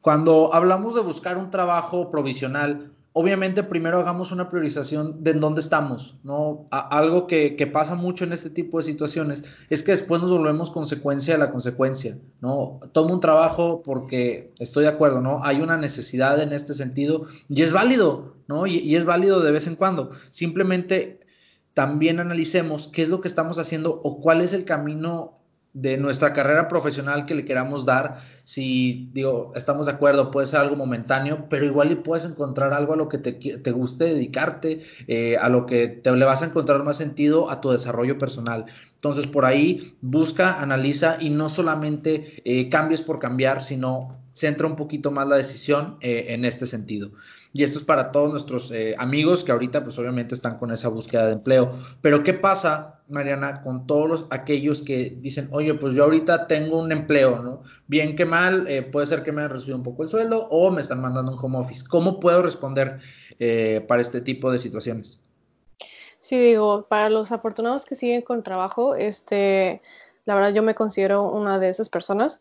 Cuando 0.00 0.54
hablamos 0.54 0.94
de 0.94 1.02
buscar 1.02 1.36
un 1.36 1.50
trabajo 1.50 2.10
provisional, 2.10 2.92
obviamente 3.12 3.62
primero 3.62 4.00
hagamos 4.00 4.32
una 4.32 4.48
priorización 4.48 5.22
de 5.22 5.32
en 5.32 5.40
dónde 5.40 5.60
estamos, 5.60 6.16
¿no? 6.24 6.64
algo 6.70 7.26
que, 7.26 7.70
pasa 7.72 7.94
mucho 7.94 8.24
en 8.24 8.32
este 8.32 8.50
tipo 8.50 8.78
de 8.78 8.84
situaciones 8.84 9.44
es 9.70 9.82
que 9.82 9.92
después 9.92 10.20
nos 10.20 10.30
volvemos 10.30 10.70
consecuencia 10.70 11.34
de 11.34 11.40
la 11.40 11.50
consecuencia, 11.50 12.18
¿no? 12.40 12.80
Tomo 12.92 13.14
un 13.14 13.20
trabajo 13.20 13.82
porque 13.82 14.52
estoy 14.58 14.84
de 14.84 14.90
acuerdo, 14.90 15.20
¿no? 15.20 15.44
Hay 15.44 15.60
una 15.60 15.76
necesidad 15.76 16.40
en 16.40 16.52
este 16.52 16.74
sentido 16.74 17.26
y 17.48 17.62
es 17.62 17.72
válido, 17.72 18.34
¿no? 18.48 18.66
Y 18.66 18.96
es 18.96 19.04
válido 19.04 19.40
de 19.40 19.52
vez 19.52 19.66
en 19.66 19.76
cuando. 19.76 20.10
Simplemente 20.30 21.20
también 21.74 22.20
analicemos 22.20 22.88
qué 22.88 23.02
es 23.02 23.08
lo 23.08 23.20
que 23.20 23.28
estamos 23.28 23.58
haciendo 23.58 24.00
o 24.02 24.20
cuál 24.20 24.40
es 24.40 24.52
el 24.52 24.64
camino 24.64 25.34
de 25.74 25.96
nuestra 25.96 26.34
carrera 26.34 26.68
profesional 26.68 27.24
que 27.24 27.34
le 27.34 27.46
queramos 27.46 27.86
dar, 27.86 28.20
si 28.44 29.08
digo, 29.14 29.52
estamos 29.54 29.86
de 29.86 29.92
acuerdo, 29.92 30.30
puede 30.30 30.46
ser 30.46 30.60
algo 30.60 30.76
momentáneo, 30.76 31.46
pero 31.48 31.64
igual 31.64 31.90
y 31.90 31.94
puedes 31.96 32.26
encontrar 32.26 32.74
algo 32.74 32.92
a 32.92 32.96
lo 32.96 33.08
que 33.08 33.16
te, 33.16 33.32
te 33.32 33.70
guste 33.70 34.04
dedicarte, 34.04 34.80
eh, 35.06 35.38
a 35.38 35.48
lo 35.48 35.64
que 35.64 35.88
te 35.88 36.14
le 36.14 36.24
vas 36.26 36.42
a 36.42 36.46
encontrar 36.46 36.84
más 36.84 36.98
sentido 36.98 37.50
a 37.50 37.62
tu 37.62 37.70
desarrollo 37.70 38.18
personal. 38.18 38.66
Entonces, 38.94 39.26
por 39.26 39.46
ahí 39.46 39.96
busca, 40.02 40.60
analiza 40.60 41.16
y 41.20 41.30
no 41.30 41.48
solamente 41.48 42.42
eh, 42.44 42.68
cambies 42.68 43.00
por 43.00 43.18
cambiar, 43.18 43.62
sino 43.62 44.18
centra 44.34 44.66
un 44.66 44.76
poquito 44.76 45.10
más 45.10 45.26
la 45.26 45.36
decisión 45.36 45.96
eh, 46.00 46.26
en 46.28 46.44
este 46.44 46.66
sentido. 46.66 47.10
Y 47.54 47.64
esto 47.64 47.78
es 47.78 47.84
para 47.84 48.12
todos 48.12 48.30
nuestros 48.30 48.70
eh, 48.70 48.94
amigos 48.98 49.44
que 49.44 49.52
ahorita 49.52 49.84
pues 49.84 49.98
obviamente 49.98 50.34
están 50.34 50.58
con 50.58 50.72
esa 50.72 50.88
búsqueda 50.88 51.26
de 51.26 51.34
empleo. 51.34 51.72
Pero 52.00 52.22
¿qué 52.22 52.32
pasa, 52.32 53.02
Mariana, 53.08 53.60
con 53.60 53.86
todos 53.86 54.26
aquellos 54.30 54.80
que 54.80 55.16
dicen, 55.20 55.48
oye, 55.52 55.74
pues 55.74 55.94
yo 55.94 56.04
ahorita 56.04 56.46
tengo 56.46 56.78
un 56.78 56.92
empleo, 56.92 57.42
¿no? 57.42 57.62
Bien 57.86 58.16
que 58.16 58.24
mal, 58.24 58.66
eh, 58.68 58.82
puede 58.82 59.06
ser 59.06 59.22
que 59.22 59.32
me 59.32 59.42
han 59.42 59.50
recibido 59.50 59.76
un 59.76 59.82
poco 59.82 60.02
el 60.02 60.08
sueldo 60.08 60.48
o 60.48 60.70
me 60.70 60.80
están 60.80 61.02
mandando 61.02 61.32
un 61.32 61.38
home 61.38 61.58
office. 61.58 61.84
¿Cómo 61.86 62.20
puedo 62.20 62.42
responder 62.42 63.00
eh, 63.38 63.84
para 63.86 64.00
este 64.00 64.22
tipo 64.22 64.50
de 64.50 64.58
situaciones? 64.58 65.20
Sí, 66.20 66.38
digo, 66.38 66.86
para 66.88 67.10
los 67.10 67.32
afortunados 67.32 67.84
que 67.84 67.96
siguen 67.96 68.22
con 68.22 68.42
trabajo, 68.42 68.94
este, 68.94 69.82
la 70.24 70.34
verdad 70.36 70.54
yo 70.54 70.62
me 70.62 70.74
considero 70.74 71.28
una 71.28 71.58
de 71.58 71.68
esas 71.68 71.88
personas, 71.88 72.40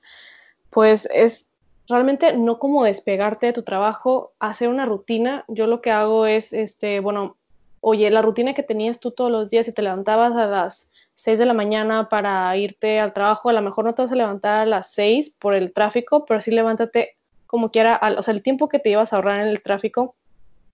pues 0.69 1.09
es 1.13 1.47
realmente 1.87 2.33
no 2.33 2.59
como 2.59 2.83
despegarte 2.83 3.47
de 3.47 3.53
tu 3.53 3.63
trabajo, 3.63 4.33
hacer 4.39 4.69
una 4.69 4.85
rutina. 4.85 5.45
Yo 5.47 5.67
lo 5.67 5.81
que 5.81 5.91
hago 5.91 6.25
es, 6.25 6.53
este, 6.53 6.99
bueno, 6.99 7.37
oye, 7.81 8.09
la 8.09 8.21
rutina 8.21 8.53
que 8.53 8.63
tenías 8.63 8.99
tú 8.99 9.11
todos 9.11 9.31
los 9.31 9.49
días, 9.49 9.65
si 9.65 9.73
te 9.73 9.81
levantabas 9.81 10.35
a 10.35 10.45
las 10.45 10.89
6 11.15 11.39
de 11.39 11.45
la 11.45 11.53
mañana 11.53 12.09
para 12.09 12.55
irte 12.57 12.99
al 12.99 13.13
trabajo, 13.13 13.49
a 13.49 13.53
lo 13.53 13.61
mejor 13.61 13.85
no 13.85 13.93
te 13.93 14.03
vas 14.03 14.11
a 14.11 14.15
levantar 14.15 14.61
a 14.61 14.65
las 14.65 14.91
6 14.91 15.35
por 15.39 15.53
el 15.53 15.73
tráfico, 15.73 16.25
pero 16.25 16.41
sí 16.41 16.51
levántate 16.51 17.17
como 17.47 17.69
quiera, 17.69 17.99
o 18.17 18.21
sea, 18.21 18.33
el 18.33 18.41
tiempo 18.43 18.69
que 18.69 18.79
te 18.79 18.89
ibas 18.89 19.11
a 19.11 19.17
ahorrar 19.17 19.41
en 19.41 19.49
el 19.49 19.61
tráfico, 19.61 20.15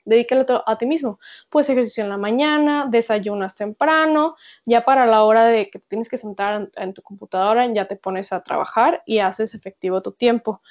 dedícalo 0.06 0.46
a 0.65 0.78
ti 0.78 0.86
mismo. 0.86 1.20
Puedes 1.50 1.70
ejercicio 1.70 2.04
en 2.04 2.10
la 2.10 2.17
mañana, 2.17 2.88
desayunas 2.89 3.56
temprano, 3.56 4.36
ya 4.65 4.86
para 4.86 5.06
la 5.06 5.24
hora 5.24 5.46
de 5.46 5.70
que 5.70 5.80
tienes 5.80 6.08
que 6.08 6.17
sentar 6.17 6.62
en, 6.62 6.72
en 6.76 6.93
tu 6.93 7.02
computadora, 7.02 7.65
ya 7.74 7.88
te 7.88 7.96
pones 7.96 8.32
a 8.32 8.41
trabajar 8.43 9.02
y 9.06 9.20
haces 9.20 9.56
efectivo 9.56 10.02
tu 10.02 10.12
tiempo. 10.12 10.62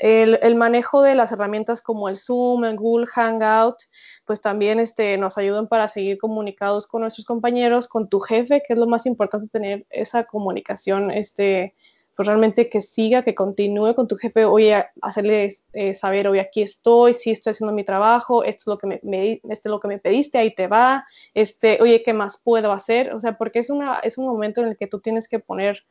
El, 0.00 0.54
manejo 0.56 1.02
de 1.02 1.14
las 1.14 1.30
herramientas 1.30 1.82
como 1.82 2.08
el 2.08 2.16
Zoom, 2.16 2.64
el 2.64 2.76
Google 2.76 3.06
Hangout, 3.06 3.76
pues 4.24 4.40
también 4.40 4.80
este, 4.80 5.18
nos 5.18 5.36
ayudan 5.36 5.68
para 5.68 5.88
seguir 5.88 6.16
comunicados 6.16 6.86
con 6.86 7.02
nuestros 7.02 7.26
compañeros, 7.26 7.86
con 7.86 8.08
tu 8.08 8.18
jefe, 8.18 8.62
que 8.66 8.72
es 8.72 8.78
lo 8.78 8.86
más 8.86 9.04
importante 9.04 9.48
tener 9.48 9.84
esa 9.90 10.24
comunicación, 10.24 11.10
este, 11.10 11.74
pues 12.16 12.26
realmente 12.26 12.70
que 12.70 12.80
siga, 12.80 13.22
que 13.22 13.34
continúe 13.34 13.94
con 13.94 14.08
tu 14.08 14.16
jefe, 14.16 14.46
oye, 14.46 14.86
hacerle 15.02 15.54
eh, 15.74 15.92
saber, 15.92 16.28
oye, 16.28 16.40
aquí 16.40 16.62
estoy, 16.62 17.12
sí 17.12 17.32
estoy 17.32 17.50
haciendo 17.50 17.74
mi 17.74 17.84
trabajo, 17.84 18.42
esto 18.42 18.62
es 18.62 18.66
lo 18.68 18.78
que 18.78 19.00
me, 19.02 19.32
esto 19.50 19.68
es 19.68 19.70
lo 19.70 19.80
que 19.80 19.88
me 19.88 19.98
pediste, 19.98 20.38
ahí 20.38 20.54
te 20.54 20.66
va, 20.66 21.04
este, 21.34 21.76
oye, 21.82 22.02
¿qué 22.02 22.14
más 22.14 22.40
puedo 22.42 22.72
hacer? 22.72 23.12
O 23.12 23.20
sea, 23.20 23.36
porque 23.36 23.58
es, 23.58 23.68
una, 23.68 23.98
es 23.98 24.16
un 24.16 24.24
momento 24.24 24.62
en 24.62 24.68
el 24.68 24.78
que 24.78 24.86
tú 24.86 25.00
tienes 25.00 25.28
que 25.28 25.40
poner... 25.40 25.84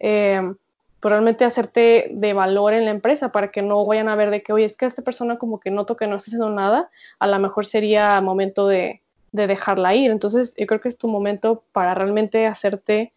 Eh, 0.00 0.40
realmente 1.10 1.44
hacerte 1.44 2.10
de 2.12 2.32
valor 2.32 2.74
en 2.74 2.84
la 2.84 2.92
empresa 2.92 3.32
para 3.32 3.50
que 3.50 3.62
no 3.62 3.84
vayan 3.84 4.08
a 4.08 4.14
ver 4.14 4.30
de 4.30 4.42
que, 4.42 4.52
oye, 4.52 4.64
es 4.64 4.76
que 4.76 4.86
esta 4.86 5.02
persona 5.02 5.36
como 5.36 5.58
que 5.58 5.70
noto 5.70 5.96
que 5.96 6.06
no 6.06 6.16
está 6.16 6.28
haciendo 6.28 6.50
nada, 6.50 6.90
a 7.18 7.26
lo 7.26 7.38
mejor 7.38 7.66
sería 7.66 8.20
momento 8.20 8.68
de, 8.68 9.02
de 9.32 9.46
dejarla 9.46 9.94
ir. 9.94 10.10
Entonces, 10.10 10.54
yo 10.56 10.66
creo 10.66 10.80
que 10.80 10.88
es 10.88 10.98
tu 10.98 11.08
momento 11.08 11.64
para 11.72 11.94
realmente 11.94 12.46
hacerte 12.46 13.12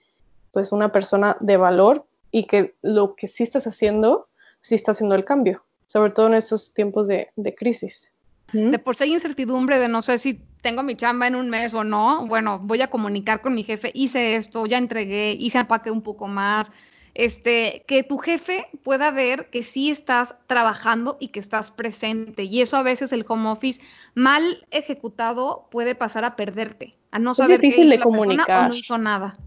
pues 0.51 0.71
una 0.71 0.91
persona 0.91 1.37
de 1.41 1.57
valor 1.57 2.05
y 2.31 2.45
que 2.45 2.75
lo 2.81 3.15
que 3.15 3.27
sí 3.27 3.43
estás 3.43 3.67
haciendo, 3.67 4.27
sí 4.61 4.75
está 4.75 4.91
haciendo 4.91 5.15
el 5.15 5.25
cambio, 5.25 5.63
sobre 5.85 6.11
todo 6.11 6.27
en 6.27 6.33
estos 6.33 6.73
tiempos 6.73 7.07
de, 7.07 7.29
de 7.35 7.53
crisis. 7.53 8.11
De 8.53 8.79
por 8.79 8.95
si 8.95 9.03
hay 9.03 9.13
incertidumbre 9.13 9.79
de 9.79 9.89
no 9.89 10.01
sé 10.01 10.17
si 10.17 10.39
tengo 10.61 10.81
mi 10.81 10.95
chamba 10.95 11.27
en 11.27 11.35
un 11.35 11.49
mes 11.49 11.73
o 11.73 11.83
no, 11.83 12.25
bueno, 12.25 12.59
voy 12.59 12.81
a 12.81 12.89
comunicar 12.89 13.41
con 13.41 13.53
mi 13.53 13.63
jefe, 13.63 13.91
hice 13.93 14.37
esto, 14.37 14.65
ya 14.65 14.77
entregué, 14.77 15.35
hice 15.37 15.59
empaque 15.59 15.91
un 15.91 16.01
poco 16.01 16.27
más, 16.27 16.71
este, 17.15 17.83
que 17.87 18.03
tu 18.03 18.17
jefe 18.17 18.67
pueda 18.83 19.09
ver 19.09 19.49
que 19.49 19.63
sí 19.63 19.89
estás 19.89 20.35
trabajando 20.47 21.17
y 21.19 21.29
que 21.29 21.39
estás 21.39 21.71
presente. 21.71 22.43
Y 22.43 22.61
eso 22.61 22.77
a 22.77 22.83
veces 22.83 23.11
el 23.13 23.25
home 23.27 23.49
office 23.49 23.81
mal 24.13 24.65
ejecutado 24.69 25.67
puede 25.71 25.95
pasar 25.95 26.25
a 26.25 26.35
perderte, 26.35 26.93
a 27.11 27.19
no 27.19 27.33
saber 27.33 27.55
es 27.55 27.61
difícil 27.61 27.89
de 27.89 27.99
comunicar. 27.99 28.65
o 28.65 28.67
no 28.69 28.75
hizo 28.75 28.97
nada. 28.97 29.37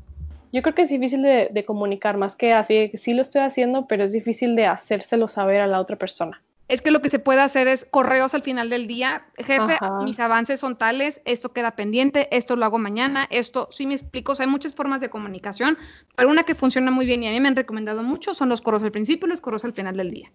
Yo 0.51 0.63
creo 0.63 0.75
que 0.75 0.83
es 0.83 0.89
difícil 0.89 1.23
de, 1.23 1.65
comunicar, 1.67 2.17
más 2.17 2.35
que 2.35 2.55
así, 2.55 2.91
sí 2.95 3.13
lo 3.13 3.21
estoy 3.21 3.43
haciendo, 3.43 3.87
pero 3.87 4.05
es 4.05 4.13
difícil 4.13 4.57
de 4.57 4.65
hacérselo 4.65 5.29
saber 5.29 5.61
a 5.61 5.67
la 5.67 5.79
otra 5.79 5.97
persona 5.97 6.43
es 6.69 6.83
que 6.83 6.91
lo 6.91 7.01
que 7.01 7.11
se 7.11 7.19
puede 7.19 7.41
hacer 7.41 7.67
es 7.67 7.87
correos 7.91 8.35
al 8.35 8.43
final 8.43 8.71
del 8.71 8.87
día. 8.87 9.27
Jefe, 9.39 9.79
mis 10.05 10.21
avances 10.21 10.61
son 10.61 10.77
tales, 10.77 11.21
esto 11.25 11.53
queda 11.53 11.73
pendiente, 11.73 12.29
esto 12.37 12.57
lo 12.57 12.65
hago 12.67 12.79
mañana, 12.79 13.27
esto, 13.31 13.69
sí 13.71 13.87
me 13.87 13.95
explico, 13.95 14.35
hay 14.39 14.47
muchas 14.47 14.75
formas 14.75 15.01
de 15.01 15.09
comunicación, 15.09 15.79
pero 16.15 16.29
una 16.29 16.45
que 16.45 16.55
funciona 16.55 16.91
muy 16.91 17.07
bien 17.07 17.23
y 17.23 17.29
a 17.29 17.31
mí 17.31 17.41
me 17.41 17.49
han 17.49 17.57
recomendado 17.57 18.03
mucho 18.03 18.35
son 18.35 18.51
los 18.51 18.61
correos 18.61 18.83
al 18.83 18.93
principio 18.93 19.27
y 19.27 19.31
los 19.31 19.41
correos 19.41 19.65
al 19.65 19.73
final 19.73 19.97
del 19.97 20.11
día. 20.11 20.31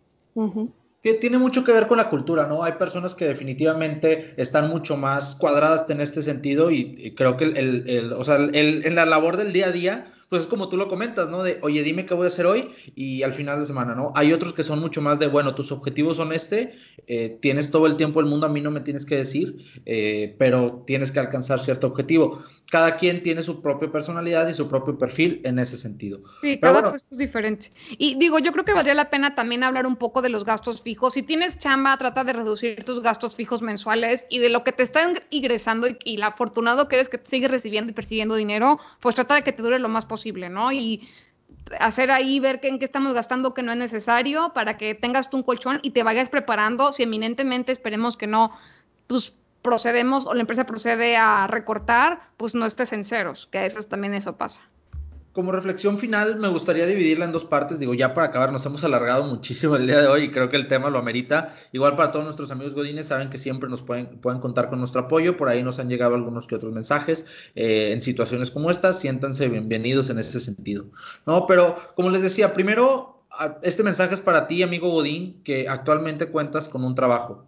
Tiene 1.19 1.37
mucho 1.37 1.63
que 1.63 1.73
ver 1.73 1.87
con 1.87 1.97
la 1.97 2.09
cultura, 2.09 2.47
¿no? 2.47 2.63
Hay 2.63 2.73
personas 2.73 3.13
que 3.13 3.25
definitivamente 3.25 4.33
están 4.37 4.69
mucho 4.69 4.97
más 4.97 5.35
cuadradas 5.35 5.89
en 5.89 6.01
este 6.01 6.23
sentido 6.23 6.71
y, 6.71 7.13
creo 7.15 7.37
que 7.37 7.43
el, 7.43 8.13
o 8.13 8.23
sea, 8.25 8.37
en 8.37 8.95
la 8.95 9.05
labor 9.05 9.37
del 9.37 9.53
día 9.53 9.67
a 9.67 9.71
día, 9.71 10.05
pues 10.33 10.45
es 10.45 10.47
como 10.47 10.67
tú 10.67 10.77
lo 10.77 10.87
comentas, 10.87 11.29
¿no? 11.29 11.43
De, 11.43 11.59
oye, 11.61 11.83
dime 11.83 12.07
qué 12.07 12.15
voy 12.15 12.25
a 12.25 12.29
hacer 12.29 12.47
hoy 12.47 12.67
y 12.95 13.21
al 13.21 13.35
final 13.35 13.59
de 13.59 13.67
semana, 13.67 13.93
¿no? 13.93 14.11
Hay 14.15 14.33
otros 14.33 14.51
que 14.51 14.63
son 14.63 14.79
mucho 14.79 14.99
más 14.99 15.19
de, 15.19 15.27
bueno, 15.27 15.53
tus 15.53 15.71
objetivos 15.71 16.17
son 16.17 16.33
este, 16.33 16.73
eh, 17.05 17.37
tienes 17.39 17.69
todo 17.69 17.85
el 17.85 17.97
tiempo 17.97 18.19
del 18.19 18.31
mundo, 18.31 18.47
a 18.47 18.49
mí 18.49 18.59
no 18.59 18.71
me 18.71 18.81
tienes 18.81 19.05
que 19.05 19.15
decir, 19.15 19.57
eh, 19.85 20.35
pero 20.39 20.85
tienes 20.87 21.11
que 21.11 21.19
alcanzar 21.19 21.59
cierto 21.59 21.85
objetivo. 21.85 22.41
Cada 22.69 22.95
quien 22.95 23.21
tiene 23.21 23.43
su 23.43 23.61
propia 23.61 23.91
personalidad 23.91 24.47
y 24.47 24.53
su 24.53 24.67
propio 24.67 24.97
perfil 24.97 25.41
en 25.43 25.59
ese 25.59 25.77
sentido. 25.77 26.19
Sí, 26.41 26.59
cada 26.59 26.89
puesto 26.89 27.07
es 27.11 27.17
diferente. 27.17 27.71
Y 27.97 28.15
digo, 28.15 28.39
yo 28.39 28.51
creo 28.51 28.65
que 28.65 28.73
valdría 28.73 28.95
la 28.95 29.11
pena 29.11 29.35
también 29.35 29.63
hablar 29.63 29.85
un 29.85 29.95
poco 29.95 30.23
de 30.23 30.29
los 30.29 30.43
gastos 30.43 30.81
fijos. 30.81 31.13
Si 31.13 31.21
tienes 31.21 31.59
chamba, 31.59 31.95
trata 31.97 32.23
de 32.23 32.33
reducir 32.33 32.83
tus 32.83 33.01
gastos 33.01 33.35
fijos 33.35 33.61
mensuales 33.61 34.25
y 34.29 34.39
de 34.39 34.49
lo 34.49 34.63
que 34.63 34.71
te 34.71 34.81
está 34.81 35.07
ingresando 35.29 35.87
y, 35.87 35.97
y 36.03 36.21
afortunado 36.21 36.87
que 36.87 36.95
eres 36.95 37.09
que 37.09 37.21
sigues 37.23 37.51
recibiendo 37.51 37.91
y 37.91 37.93
persiguiendo 37.93 38.35
dinero, 38.35 38.79
pues 39.01 39.13
trata 39.13 39.35
de 39.35 39.43
que 39.43 39.51
te 39.51 39.61
dure 39.61 39.77
lo 39.77 39.89
más 39.89 40.05
posible 40.05 40.49
¿no? 40.49 40.71
Y 40.71 41.07
hacer 41.79 42.11
ahí 42.11 42.39
ver 42.39 42.59
que 42.59 42.67
en 42.67 42.79
qué 42.79 42.85
estamos 42.85 43.13
gastando 43.13 43.53
que 43.53 43.63
no 43.63 43.71
es 43.71 43.77
necesario 43.77 44.51
para 44.53 44.77
que 44.77 44.95
tengas 44.95 45.29
tú 45.29 45.37
un 45.37 45.43
colchón 45.43 45.79
y 45.81 45.91
te 45.91 46.03
vayas 46.03 46.29
preparando 46.29 46.91
si 46.91 47.03
eminentemente 47.03 47.71
esperemos 47.71 48.17
que 48.17 48.27
no 48.27 48.51
pues 49.07 49.33
procedemos 49.63 50.27
o 50.27 50.33
la 50.35 50.41
empresa 50.41 50.65
procede 50.65 51.17
a 51.17 51.47
recortar, 51.47 52.29
pues 52.37 52.53
no 52.53 52.65
estés 52.65 52.93
en 52.93 53.03
ceros, 53.03 53.47
que 53.51 53.57
a 53.57 53.63
veces 53.63 53.87
también 53.87 54.13
eso 54.13 54.37
pasa 54.37 54.61
como 55.33 55.51
reflexión 55.51 55.97
final, 55.97 56.39
me 56.39 56.47
gustaría 56.47 56.85
dividirla 56.85 57.25
en 57.25 57.31
dos 57.31 57.43
partes. 57.43 57.79
Digo, 57.79 57.95
ya 57.95 58.13
para 58.13 58.27
acabar, 58.27 58.51
nos 58.51 58.65
hemos 58.67 58.83
alargado 58.83 59.25
muchísimo 59.25 59.75
el 59.75 59.87
día 59.87 59.99
de 59.99 60.07
hoy 60.07 60.25
y 60.25 60.31
creo 60.31 60.47
que 60.47 60.55
el 60.55 60.67
tema 60.67 60.91
lo 60.91 60.99
amerita. 60.99 61.53
Igual 61.71 61.95
para 61.95 62.11
todos 62.11 62.23
nuestros 62.23 62.51
amigos 62.51 62.75
godines, 62.75 63.07
saben 63.07 63.31
que 63.31 63.39
siempre 63.39 63.67
nos 63.67 63.81
pueden, 63.81 64.05
pueden 64.21 64.39
contar 64.39 64.69
con 64.69 64.77
nuestro 64.77 65.01
apoyo. 65.01 65.35
Por 65.35 65.49
ahí 65.49 65.63
nos 65.63 65.79
han 65.79 65.89
llegado 65.89 66.13
algunos 66.13 66.45
que 66.45 66.53
otros 66.53 66.71
mensajes 66.71 67.25
eh, 67.55 67.91
en 67.93 68.01
situaciones 68.01 68.51
como 68.51 68.69
estas. 68.69 68.99
Siéntanse 68.99 69.47
bienvenidos 69.47 70.11
en 70.11 70.19
ese 70.19 70.39
sentido. 70.39 70.85
No, 71.25 71.47
pero 71.47 71.73
como 71.95 72.11
les 72.11 72.21
decía, 72.21 72.53
primero, 72.53 73.25
este 73.63 73.81
mensaje 73.81 74.13
es 74.13 74.21
para 74.21 74.45
ti, 74.45 74.61
amigo 74.61 74.91
Godín, 74.91 75.41
que 75.43 75.67
actualmente 75.67 76.27
cuentas 76.27 76.69
con 76.69 76.83
un 76.83 76.93
trabajo. 76.93 77.47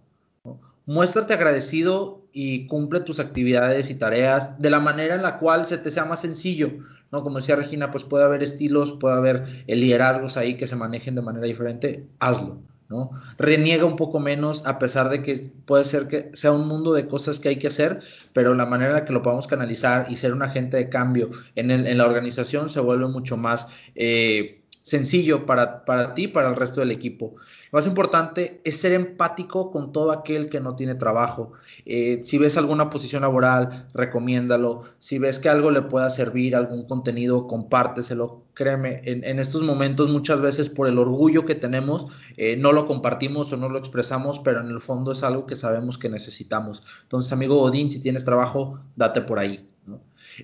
Muéstrate 0.85 1.33
agradecido 1.33 2.25
y 2.31 2.67
cumple 2.67 2.99
tus 2.99 3.19
actividades 3.19 3.89
y 3.89 3.95
tareas 3.95 4.61
de 4.61 4.69
la 4.69 4.79
manera 4.79 5.15
en 5.15 5.21
la 5.21 5.39
cual 5.39 5.65
se 5.65 5.77
te 5.77 5.89
sea 5.89 6.05
más 6.05 6.21
sencillo. 6.21 6.73
¿no? 7.11 7.23
Como 7.23 7.37
decía 7.37 7.55
Regina, 7.55 7.91
pues 7.91 8.03
puede 8.03 8.25
haber 8.25 8.43
estilos, 8.43 8.93
puede 8.99 9.15
haber 9.15 9.45
liderazgos 9.67 10.37
ahí 10.37 10.57
que 10.57 10.67
se 10.67 10.75
manejen 10.75 11.15
de 11.15 11.21
manera 11.21 11.47
diferente, 11.47 12.07
hazlo, 12.19 12.61
¿no? 12.89 13.11
Reniega 13.37 13.85
un 13.85 13.95
poco 13.95 14.19
menos, 14.19 14.65
a 14.65 14.79
pesar 14.79 15.09
de 15.09 15.23
que 15.23 15.51
puede 15.65 15.85
ser 15.85 16.07
que 16.07 16.31
sea 16.33 16.51
un 16.51 16.67
mundo 16.67 16.93
de 16.93 17.07
cosas 17.07 17.39
que 17.39 17.49
hay 17.49 17.55
que 17.55 17.67
hacer, 17.67 18.01
pero 18.33 18.53
la 18.53 18.65
manera 18.65 18.91
en 18.91 18.95
la 18.97 19.05
que 19.05 19.13
lo 19.13 19.23
podamos 19.23 19.47
canalizar 19.47 20.07
y 20.09 20.17
ser 20.17 20.33
un 20.33 20.43
agente 20.43 20.77
de 20.77 20.89
cambio 20.89 21.29
en, 21.55 21.71
en 21.71 21.97
la 21.97 22.05
organización 22.05 22.69
se 22.69 22.79
vuelve 22.79 23.07
mucho 23.07 23.37
más 23.37 23.69
eh, 23.95 24.61
sencillo 24.85 25.47
para, 25.47 25.83
para 25.83 26.13
ti 26.13 26.27
para 26.27 26.49
el 26.49 26.55
resto 26.55 26.79
del 26.81 26.91
equipo. 26.91 27.35
Lo 27.71 27.77
más 27.77 27.87
importante 27.87 28.61
es 28.63 28.77
ser 28.77 28.93
empático 28.93 29.71
con 29.71 29.91
todo 29.91 30.11
aquel 30.11 30.49
que 30.49 30.59
no 30.59 30.75
tiene 30.75 30.95
trabajo. 30.95 31.53
Eh, 31.85 32.21
si 32.23 32.37
ves 32.37 32.57
alguna 32.57 32.89
posición 32.89 33.23
laboral, 33.23 33.87
recomiéndalo. 33.93 34.81
Si 34.99 35.19
ves 35.19 35.39
que 35.39 35.49
algo 35.49 35.71
le 35.71 35.81
pueda 35.81 36.09
servir, 36.09 36.55
algún 36.55 36.85
contenido, 36.85 37.47
compárteselo. 37.47 38.43
Créeme, 38.53 39.01
en, 39.03 39.39
estos 39.39 39.63
momentos 39.63 40.09
muchas 40.09 40.41
veces 40.41 40.69
por 40.69 40.87
el 40.87 40.97
orgullo 40.97 41.45
que 41.45 41.55
tenemos, 41.55 42.07
eh, 42.37 42.55
no 42.55 42.71
lo 42.71 42.87
compartimos 42.87 43.51
o 43.51 43.57
no 43.57 43.67
lo 43.67 43.79
expresamos, 43.79 44.39
pero 44.39 44.61
en 44.61 44.69
el 44.69 44.79
fondo 44.79 45.11
es 45.11 45.23
algo 45.23 45.45
que 45.45 45.55
sabemos 45.55 45.97
que 45.97 46.09
necesitamos. 46.09 46.83
Entonces, 47.03 47.33
amigo 47.33 47.61
Odín, 47.61 47.91
si 47.91 47.99
tienes 47.99 48.23
trabajo, 48.23 48.79
date 48.95 49.21
por 49.21 49.39
ahí. 49.39 49.69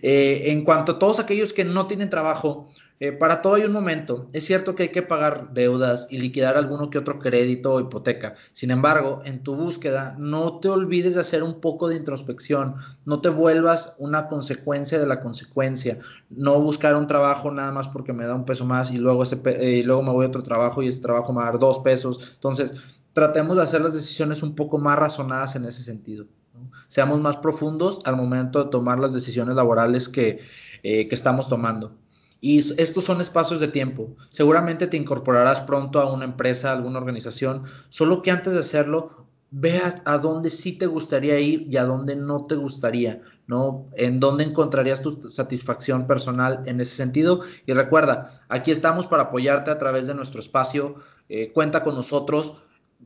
Eh, 0.02 0.52
en 0.52 0.64
cuanto 0.64 0.94
a 0.94 1.00
todos 1.00 1.20
aquellos 1.20 1.54
que 1.54 1.66
no 1.66 1.88
tienen 1.88 2.10
trabajo, 2.10 2.68
eh, 3.02 3.12
para 3.12 3.42
todo 3.42 3.56
hay 3.56 3.64
un 3.64 3.72
momento. 3.72 4.28
Es 4.32 4.46
cierto 4.46 4.76
que 4.76 4.84
hay 4.84 4.90
que 4.90 5.02
pagar 5.02 5.56
deudas 5.56 6.06
y 6.12 6.20
liquidar 6.20 6.56
alguno 6.56 6.92
que 6.92 7.00
otro 7.00 7.18
crédito 7.18 7.74
o 7.74 7.80
hipoteca. 7.80 8.36
Sin 8.52 8.70
embargo, 8.70 9.24
en 9.26 9.42
tu 9.42 9.56
búsqueda, 9.56 10.16
no 10.20 10.60
te 10.60 10.70
olvides 10.70 11.16
de 11.16 11.22
hacer 11.22 11.42
un 11.42 11.62
poco 11.62 11.88
de 11.88 11.96
introspección. 11.96 12.76
No 13.06 13.20
te 13.20 13.30
vuelvas 13.30 13.96
una 13.98 14.28
consecuencia 14.28 15.00
de 15.00 15.08
la 15.08 15.20
consecuencia. 15.20 15.98
No 16.30 16.62
buscar 16.62 16.96
un 16.96 17.08
trabajo 17.08 17.50
nada 17.50 17.72
más 17.72 17.88
porque 17.88 18.14
me 18.14 18.28
da 18.28 18.36
un 18.36 18.46
peso 18.46 18.66
más 18.66 18.92
y 18.92 19.00
luego, 19.00 19.24
ese 19.24 19.42
eh, 19.46 19.82
luego 19.84 20.04
me 20.04 20.12
voy 20.12 20.26
a 20.26 20.28
otro 20.28 20.44
trabajo 20.44 20.84
y 20.84 20.88
ese 20.88 21.02
trabajo 21.02 21.34
me 21.34 21.40
va 21.40 21.48
a 21.48 21.52
dar 21.54 21.60
dos 21.60 21.80
pesos. 21.80 22.34
Entonces, 22.36 22.76
tratemos 23.14 23.58
de 23.58 23.64
hacer 23.64 23.82
las 23.82 23.96
decisiones 23.96 24.44
un 24.44 24.54
poco 24.54 24.78
más 24.78 25.00
razonadas 25.00 25.56
en 25.56 25.66
ese 25.66 25.82
sentido. 25.82 26.28
Seamos 26.88 27.20
más 27.20 27.38
profundos 27.38 28.02
al 28.06 28.16
momento 28.16 28.64
de 28.64 28.70
tomar 28.70 29.00
las 29.00 29.12
decisiones 29.12 29.56
laborales 29.56 30.08
que, 30.08 30.42
eh, 30.84 31.08
que 31.08 31.16
estamos 31.16 31.50
tomando. 31.50 31.98
Y 32.44 32.58
estos 32.58 33.04
son 33.04 33.22
espacios 33.22 33.60
de 33.60 33.68
tiempo. 33.68 34.16
Seguramente 34.30 34.88
te 34.88 34.98
incorporarás 34.98 35.62
pronto 35.62 36.02
a 36.02 36.12
una 36.12 36.26
empresa, 36.26 36.70
a 36.70 36.74
alguna 36.74 36.98
organización, 36.98 37.64
solo 37.90 38.24
que 38.24 38.32
antes 38.32 38.54
de 38.54 38.60
hacerlo, 38.60 39.28
veas 39.52 40.02
a 40.06 40.18
dónde 40.18 40.50
sí 40.50 40.78
te 40.78 40.88
gustaría 40.88 41.38
ir 41.40 41.68
y 41.70 41.78
a 41.78 41.84
dónde 41.84 42.16
no 42.16 42.46
te 42.46 42.56
gustaría, 42.56 43.22
¿no? 43.48 43.86
En 43.96 44.20
dónde 44.20 44.46
encontrarías 44.46 45.02
tu 45.02 45.30
satisfacción 45.30 46.08
personal 46.08 46.64
en 46.66 46.82
ese 46.82 46.96
sentido. 46.96 47.42
Y 47.66 47.74
recuerda, 47.74 48.42
aquí 48.48 48.72
estamos 48.72 49.08
para 49.08 49.24
apoyarte 49.24 49.70
a 49.70 49.78
través 49.78 50.08
de 50.08 50.16
nuestro 50.16 50.40
espacio. 50.40 50.96
Eh, 51.30 51.52
cuenta 51.54 51.84
con 51.84 51.96
nosotros. 51.96 52.58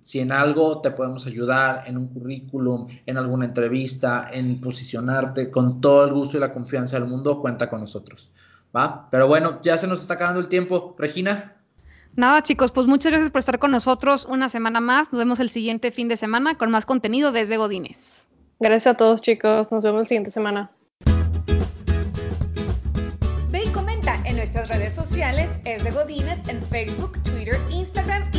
Si 0.02 0.20
en 0.20 0.32
algo 0.32 0.82
te 0.82 0.92
podemos 0.92 1.26
ayudar, 1.26 1.84
en 1.88 1.98
un 1.98 2.08
currículum, 2.08 2.88
en 3.06 3.18
alguna 3.18 3.46
entrevista, 3.46 4.30
en 4.32 4.62
posicionarte, 4.62 5.50
con 5.50 5.82
todo 5.82 6.06
el 6.06 6.14
gusto 6.14 6.38
y 6.38 6.42
la 6.42 6.54
confianza 6.54 7.00
del 7.00 7.10
mundo, 7.10 7.42
cuenta 7.42 7.70
con 7.70 7.80
nosotros. 7.80 8.30
¿Va? 8.76 9.08
Pero 9.12 9.28
bueno, 9.28 9.60
ya 9.64 9.78
se 9.78 9.88
nos 9.88 10.02
está 10.02 10.16
acabando 10.16 10.40
el 10.40 10.48
tiempo. 10.48 10.96
Regina. 10.98 11.56
Nada, 12.16 12.42
chicos, 12.44 12.72
pues 12.72 12.88
muchas 12.88 13.12
gracias 13.12 13.32
por 13.32 13.40
estar 13.40 13.60
con 13.60 13.72
nosotros 13.72 14.26
una 14.26 14.50
semana 14.50 14.80
más. 14.80 15.12
Nos 15.12 15.20
vemos 15.20 15.40
el 15.40 15.50
siguiente 15.50 15.92
fin 15.92 16.08
de 16.08 16.18
semana 16.18 16.58
con 16.58 16.72
más 16.72 16.86
contenido 16.86 17.32
desde 17.32 17.58
Godines. 17.58 18.30
Gracias 18.60 18.94
a 18.94 18.98
todos, 18.98 19.22
chicos. 19.22 19.72
Nos 19.72 19.84
vemos 19.84 20.04
la 20.04 20.08
siguiente 20.08 20.32
semana. 20.32 20.72
Ve 23.50 23.64
y 23.66 23.70
comenta 23.70 24.22
en 24.26 24.38
nuestras 24.38 24.70
redes 24.70 24.96
sociales 24.96 25.52
es 25.66 25.84
de 25.84 25.92
Godines 25.92 26.40
en 26.48 26.64
Facebook, 26.66 27.22
Twitter, 27.24 27.60
Instagram 27.70 28.35